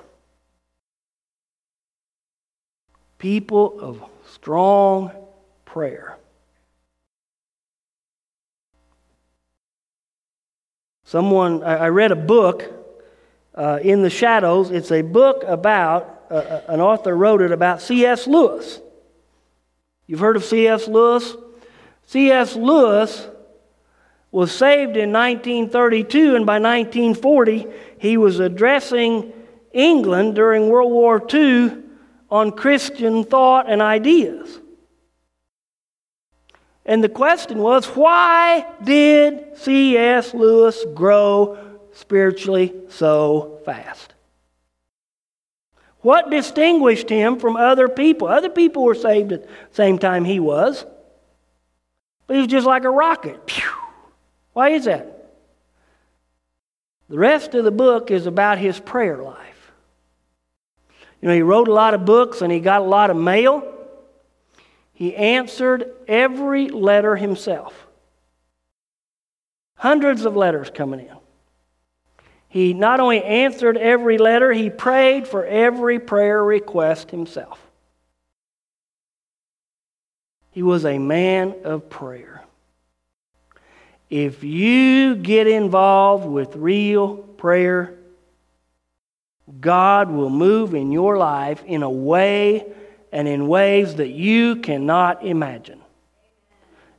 People 3.23 3.79
of 3.79 4.03
strong 4.33 5.09
prayer. 5.63 6.17
Someone, 11.05 11.63
I 11.63 11.87
read 11.87 12.11
a 12.11 12.17
book, 12.17 12.69
uh, 13.55 13.79
In 13.81 14.01
the 14.01 14.09
Shadows. 14.09 14.71
It's 14.71 14.91
a 14.91 15.03
book 15.03 15.45
about, 15.47 16.25
uh, 16.29 16.33
uh 16.33 16.61
an 16.67 16.81
author 16.81 17.15
wrote 17.15 17.41
it 17.41 17.53
about 17.53 17.81
C.S. 17.81 18.27
Lewis. 18.27 18.81
You've 20.05 20.19
heard 20.19 20.35
of 20.35 20.43
C.S. 20.43 20.89
Lewis? 20.89 21.33
C.S. 22.07 22.57
Lewis 22.57 23.29
was 24.31 24.51
saved 24.51 24.97
in 24.97 25.13
1932, 25.13 26.35
and 26.35 26.45
by 26.45 26.59
1940, 26.59 27.67
he 27.99 28.17
was 28.17 28.41
addressing 28.41 29.31
England 29.71 30.35
during 30.35 30.67
World 30.67 30.91
War 30.91 31.25
II 31.33 31.82
on 32.33 32.51
Christian 32.51 33.23
thought 33.23 33.69
and 33.69 33.79
ideas. 33.79 34.59
And 36.83 37.03
the 37.03 37.07
question 37.07 37.59
was 37.59 37.85
why 37.85 38.65
did 38.83 39.55
C.S. 39.55 40.33
Lewis 40.33 40.83
grow 40.95 41.59
spiritually 41.93 42.73
so 42.89 43.59
fast? 43.65 44.15
What 45.99 46.31
distinguished 46.31 47.07
him 47.07 47.39
from 47.39 47.55
other 47.55 47.87
people? 47.87 48.27
Other 48.27 48.49
people 48.49 48.83
were 48.83 48.95
saved 48.95 49.31
at 49.31 49.43
the 49.43 49.49
same 49.69 49.99
time 49.99 50.25
he 50.25 50.39
was, 50.39 50.87
but 52.25 52.33
he 52.33 52.41
was 52.41 52.49
just 52.49 52.65
like 52.65 52.83
a 52.83 52.89
rocket. 52.89 53.45
Pew! 53.45 53.69
Why 54.53 54.69
is 54.69 54.85
that? 54.85 55.29
The 57.09 57.19
rest 57.19 57.53
of 57.53 57.63
the 57.63 57.71
book 57.71 58.09
is 58.09 58.25
about 58.25 58.57
his 58.57 58.79
prayer 58.79 59.21
life. 59.21 59.52
You 61.23 61.29
know, 61.29 61.35
he 61.35 61.41
wrote 61.41 61.69
a 61.69 61.73
lot 61.73 61.93
of 61.93 62.03
books 62.03 62.41
and 62.41 62.51
he 62.51 62.59
got 62.59 62.81
a 62.81 62.83
lot 62.83 63.09
of 63.09 63.15
mail. 63.15 63.63
He 64.91 65.15
answered 65.15 65.89
every 66.05 66.67
letter 66.67 67.15
himself. 67.15 67.87
Hundreds 69.77 70.25
of 70.25 70.35
letters 70.35 70.69
coming 70.69 70.99
in. 70.99 71.15
He 72.49 72.73
not 72.73 72.99
only 72.99 73.23
answered 73.23 73.77
every 73.77 74.17
letter, 74.17 74.51
he 74.51 74.69
prayed 74.69 75.25
for 75.25 75.45
every 75.45 75.97
prayer 75.97 76.43
request 76.43 77.11
himself. 77.11 77.57
He 80.51 80.61
was 80.61 80.83
a 80.83 80.99
man 80.99 81.55
of 81.63 81.89
prayer. 81.89 82.43
If 84.09 84.43
you 84.43 85.15
get 85.15 85.47
involved 85.47 86.25
with 86.25 86.57
real 86.57 87.15
prayer, 87.15 87.97
God 89.59 90.09
will 90.09 90.29
move 90.29 90.73
in 90.73 90.91
your 90.91 91.17
life 91.17 91.63
in 91.65 91.83
a 91.83 91.89
way 91.89 92.65
and 93.11 93.27
in 93.27 93.47
ways 93.47 93.95
that 93.95 94.09
you 94.09 94.57
cannot 94.57 95.25
imagine. 95.25 95.81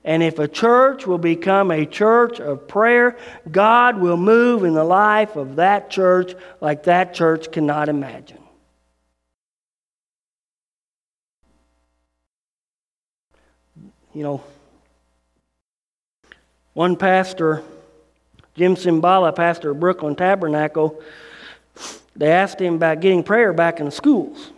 And 0.05 0.23
if 0.23 0.39
a 0.39 0.47
church 0.47 1.07
will 1.07 1.19
become 1.19 1.71
a 1.71 1.87
church 1.87 2.39
of 2.39 2.69
prayer, 2.69 3.17
God 3.51 3.99
will 3.99 4.19
move 4.19 4.63
in 4.63 4.75
the 4.75 4.85
life 4.85 5.37
of 5.37 5.57
that 5.57 5.89
church 5.89 6.35
like 6.61 6.83
that 6.85 7.15
church 7.15 7.51
cannot 7.51 7.89
imagine. 7.89 8.39
You 14.13 14.23
know, 14.23 14.45
one 16.75 16.97
pastor, 16.97 17.63
Jim 18.55 18.77
Cymbala, 18.77 19.35
pastor 19.35 19.71
of 19.71 19.81
Brooklyn 19.81 20.15
Tabernacle, 20.15 21.01
they 22.17 22.31
asked 22.31 22.61
him 22.61 22.75
about 22.75 23.01
getting 23.01 23.23
prayer 23.23 23.53
back 23.53 23.81
in 23.81 23.87
the 23.87 23.93
schools. 23.93 24.53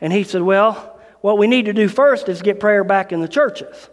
And 0.00 0.12
he 0.12 0.24
said, 0.24 0.42
Well, 0.42 0.98
what 1.20 1.38
we 1.38 1.46
need 1.46 1.66
to 1.66 1.72
do 1.72 1.88
first 1.88 2.28
is 2.28 2.42
get 2.42 2.60
prayer 2.60 2.84
back 2.84 3.12
in 3.12 3.20
the 3.20 3.28
churches. 3.28 3.88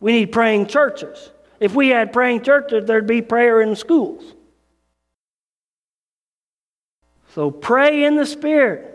We 0.00 0.12
need 0.12 0.32
praying 0.32 0.66
churches. 0.66 1.30
If 1.60 1.74
we 1.74 1.88
had 1.88 2.12
praying 2.12 2.42
churches, 2.42 2.86
there'd 2.86 3.06
be 3.06 3.22
prayer 3.22 3.60
in 3.60 3.70
the 3.70 3.76
schools. 3.76 4.22
So 7.34 7.50
pray 7.50 8.04
in 8.04 8.16
the 8.16 8.26
Spirit 8.26 8.90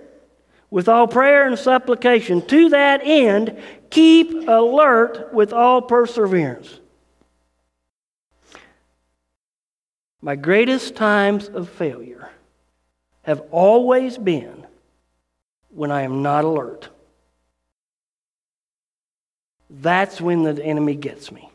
with 0.69 0.87
all 0.87 1.07
prayer 1.07 1.47
and 1.47 1.57
supplication. 1.57 2.45
To 2.47 2.69
that 2.69 3.01
end, 3.03 3.57
keep 3.89 4.47
alert 4.47 5.33
with 5.33 5.51
all 5.51 5.81
perseverance. 5.81 6.79
My 10.21 10.35
greatest 10.35 10.95
times 10.95 11.47
of 11.47 11.69
failure 11.69 12.29
have 13.23 13.41
always 13.51 14.17
been 14.17 14.65
when 15.69 15.91
I 15.91 16.01
am 16.01 16.21
not 16.21 16.43
alert. 16.43 16.89
That's 19.69 20.19
when 20.19 20.43
the 20.43 20.63
enemy 20.63 20.95
gets 20.95 21.31
me. 21.31 21.49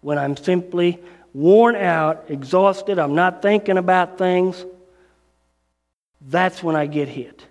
When 0.00 0.16
I'm 0.16 0.36
simply 0.36 1.00
worn 1.34 1.76
out, 1.76 2.24
exhausted, 2.28 2.98
I'm 2.98 3.14
not 3.14 3.42
thinking 3.42 3.78
about 3.78 4.16
things, 4.16 4.64
that's 6.20 6.62
when 6.62 6.76
I 6.76 6.86
get 6.86 7.08
hit. 7.08 7.44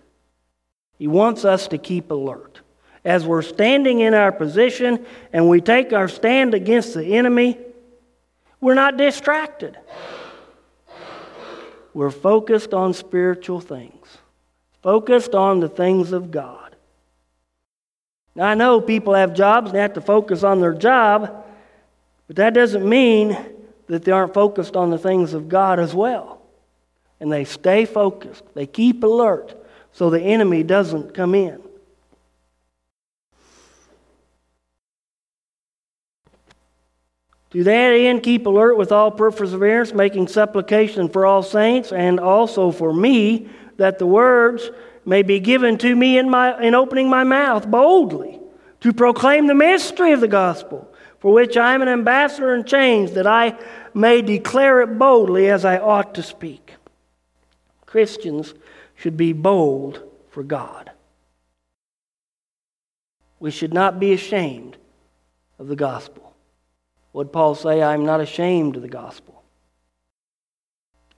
He 0.97 1.07
wants 1.07 1.45
us 1.45 1.67
to 1.69 1.77
keep 1.77 2.09
alert. 2.09 2.61
As 3.03 3.25
we're 3.25 3.41
standing 3.41 3.99
in 3.99 4.13
our 4.13 4.31
position 4.31 5.05
and 5.33 5.49
we 5.49 5.59
take 5.61 5.93
our 5.93 6.07
stand 6.07 6.53
against 6.53 6.93
the 6.93 7.17
enemy, 7.17 7.57
we're 8.61 8.75
not 8.75 8.95
distracted. 8.95 9.77
We're 11.93 12.11
focused 12.11 12.73
on 12.73 12.93
spiritual 12.93 13.59
things, 13.59 14.19
focused 14.81 15.35
on 15.35 15.59
the 15.59 15.67
things 15.67 16.13
of 16.13 16.31
God. 16.31 16.75
Now, 18.33 18.45
I 18.45 18.53
know 18.53 18.79
people 18.79 19.13
have 19.13 19.33
jobs 19.33 19.67
and 19.67 19.75
they 19.75 19.81
have 19.81 19.93
to 19.93 20.01
focus 20.01 20.43
on 20.43 20.61
their 20.61 20.73
job, 20.73 21.45
but 22.27 22.37
that 22.37 22.53
doesn't 22.53 22.87
mean 22.87 23.37
that 23.87 24.05
they 24.05 24.11
aren't 24.11 24.33
focused 24.33 24.77
on 24.77 24.89
the 24.89 24.97
things 24.97 25.33
of 25.33 25.49
God 25.49 25.79
as 25.79 25.93
well. 25.93 26.41
And 27.19 27.29
they 27.29 27.43
stay 27.43 27.83
focused, 27.85 28.43
they 28.53 28.65
keep 28.65 29.03
alert 29.03 29.57
so 29.91 30.09
the 30.09 30.21
enemy 30.21 30.63
doesn't 30.63 31.13
come 31.13 31.35
in. 31.35 31.61
To 37.51 37.63
that 37.65 37.91
end, 37.91 38.23
keep 38.23 38.45
alert 38.45 38.77
with 38.77 38.91
all 38.91 39.11
perseverance, 39.11 39.93
making 39.93 40.29
supplication 40.29 41.09
for 41.09 41.25
all 41.25 41.43
saints, 41.43 41.91
and 41.91 42.19
also 42.19 42.71
for 42.71 42.93
me, 42.93 43.49
that 43.77 43.99
the 43.99 44.05
words 44.05 44.69
may 45.05 45.21
be 45.21 45.39
given 45.39 45.77
to 45.79 45.95
me 45.95 46.17
in, 46.17 46.29
my, 46.29 46.61
in 46.61 46.75
opening 46.75 47.09
my 47.09 47.23
mouth 47.23 47.69
boldly 47.69 48.39
to 48.79 48.93
proclaim 48.93 49.47
the 49.47 49.53
mystery 49.53 50.13
of 50.13 50.21
the 50.21 50.27
gospel, 50.27 50.87
for 51.19 51.33
which 51.33 51.57
I 51.57 51.73
am 51.73 51.81
an 51.81 51.89
ambassador 51.89 52.55
in 52.55 52.63
chains, 52.63 53.11
that 53.13 53.27
I 53.27 53.57
may 53.93 54.21
declare 54.21 54.81
it 54.81 54.97
boldly 54.97 55.49
as 55.49 55.65
I 55.65 55.77
ought 55.77 56.15
to 56.15 56.23
speak. 56.23 56.75
Christians 57.85 58.53
should 58.95 59.17
be 59.17 59.33
bold 59.33 60.01
for 60.29 60.43
God. 60.43 60.91
We 63.39 63.51
should 63.51 63.73
not 63.73 63.99
be 63.99 64.13
ashamed 64.13 64.77
of 65.59 65.67
the 65.67 65.75
gospel. 65.75 66.30
Would 67.13 67.33
Paul 67.33 67.55
say, 67.55 67.81
I 67.81 67.93
am 67.93 68.05
not 68.05 68.21
ashamed 68.21 68.75
of 68.75 68.81
the 68.81 68.87
gospel? 68.87 69.43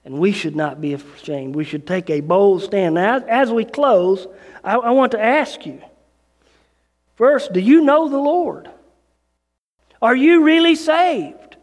And 0.05 0.19
we 0.19 0.31
should 0.31 0.55
not 0.55 0.81
be 0.81 0.93
ashamed. 0.93 1.55
We 1.55 1.63
should 1.63 1.87
take 1.87 2.09
a 2.09 2.19
bold 2.19 2.63
stand. 2.63 2.95
Now, 2.95 3.23
as 3.27 3.51
we 3.51 3.63
close, 3.63 4.27
I, 4.63 4.75
I 4.75 4.91
want 4.91 5.11
to 5.13 5.21
ask 5.21 5.65
you 5.65 5.81
first, 7.15 7.53
do 7.53 7.59
you 7.59 7.81
know 7.81 8.09
the 8.09 8.17
Lord? 8.17 8.69
Are 10.01 10.15
you 10.15 10.43
really 10.43 10.75
saved? 10.75 11.55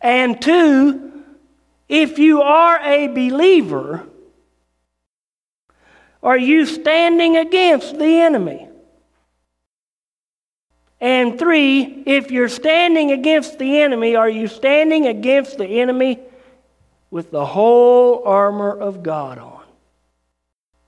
And 0.00 0.40
two, 0.40 1.24
if 1.88 2.18
you 2.18 2.40
are 2.42 2.80
a 2.80 3.08
believer, 3.08 4.06
are 6.22 6.38
you 6.38 6.64
standing 6.64 7.36
against 7.36 7.98
the 7.98 8.20
enemy? 8.20 8.68
And 11.00 11.38
three, 11.38 12.02
if 12.06 12.30
you're 12.30 12.48
standing 12.48 13.12
against 13.12 13.58
the 13.58 13.80
enemy, 13.80 14.16
are 14.16 14.28
you 14.28 14.48
standing 14.48 15.06
against 15.06 15.58
the 15.58 15.66
enemy 15.66 16.20
with 17.10 17.30
the 17.30 17.44
whole 17.44 18.22
armor 18.24 18.70
of 18.70 19.02
God 19.02 19.38
on? 19.38 19.64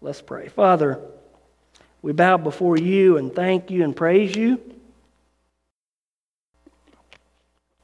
Let's 0.00 0.22
pray. 0.22 0.48
Father, 0.48 1.00
we 2.00 2.12
bow 2.12 2.36
before 2.36 2.78
you 2.78 3.16
and 3.18 3.34
thank 3.34 3.70
you 3.70 3.84
and 3.84 3.94
praise 3.94 4.34
you. 4.34 4.61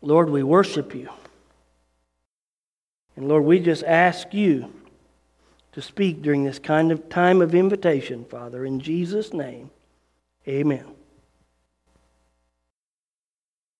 Lord, 0.01 0.31
we 0.31 0.43
worship 0.43 0.95
you. 0.95 1.11
And 3.17 3.29
Lord, 3.29 3.45
we 3.45 3.59
just 3.59 3.85
ask 3.85 4.33
you 4.33 4.73
to 5.73 5.83
speak 5.83 6.23
during 6.23 6.45
this 6.45 6.59
kind 6.59 6.93
of 6.93 7.09
time 7.09 7.43
of 7.43 7.55
invitation, 7.55 8.25
Father. 8.25 8.65
In 8.65 8.81
Jesus' 8.81 9.33
name, 9.33 9.71
amen. 10.47 10.94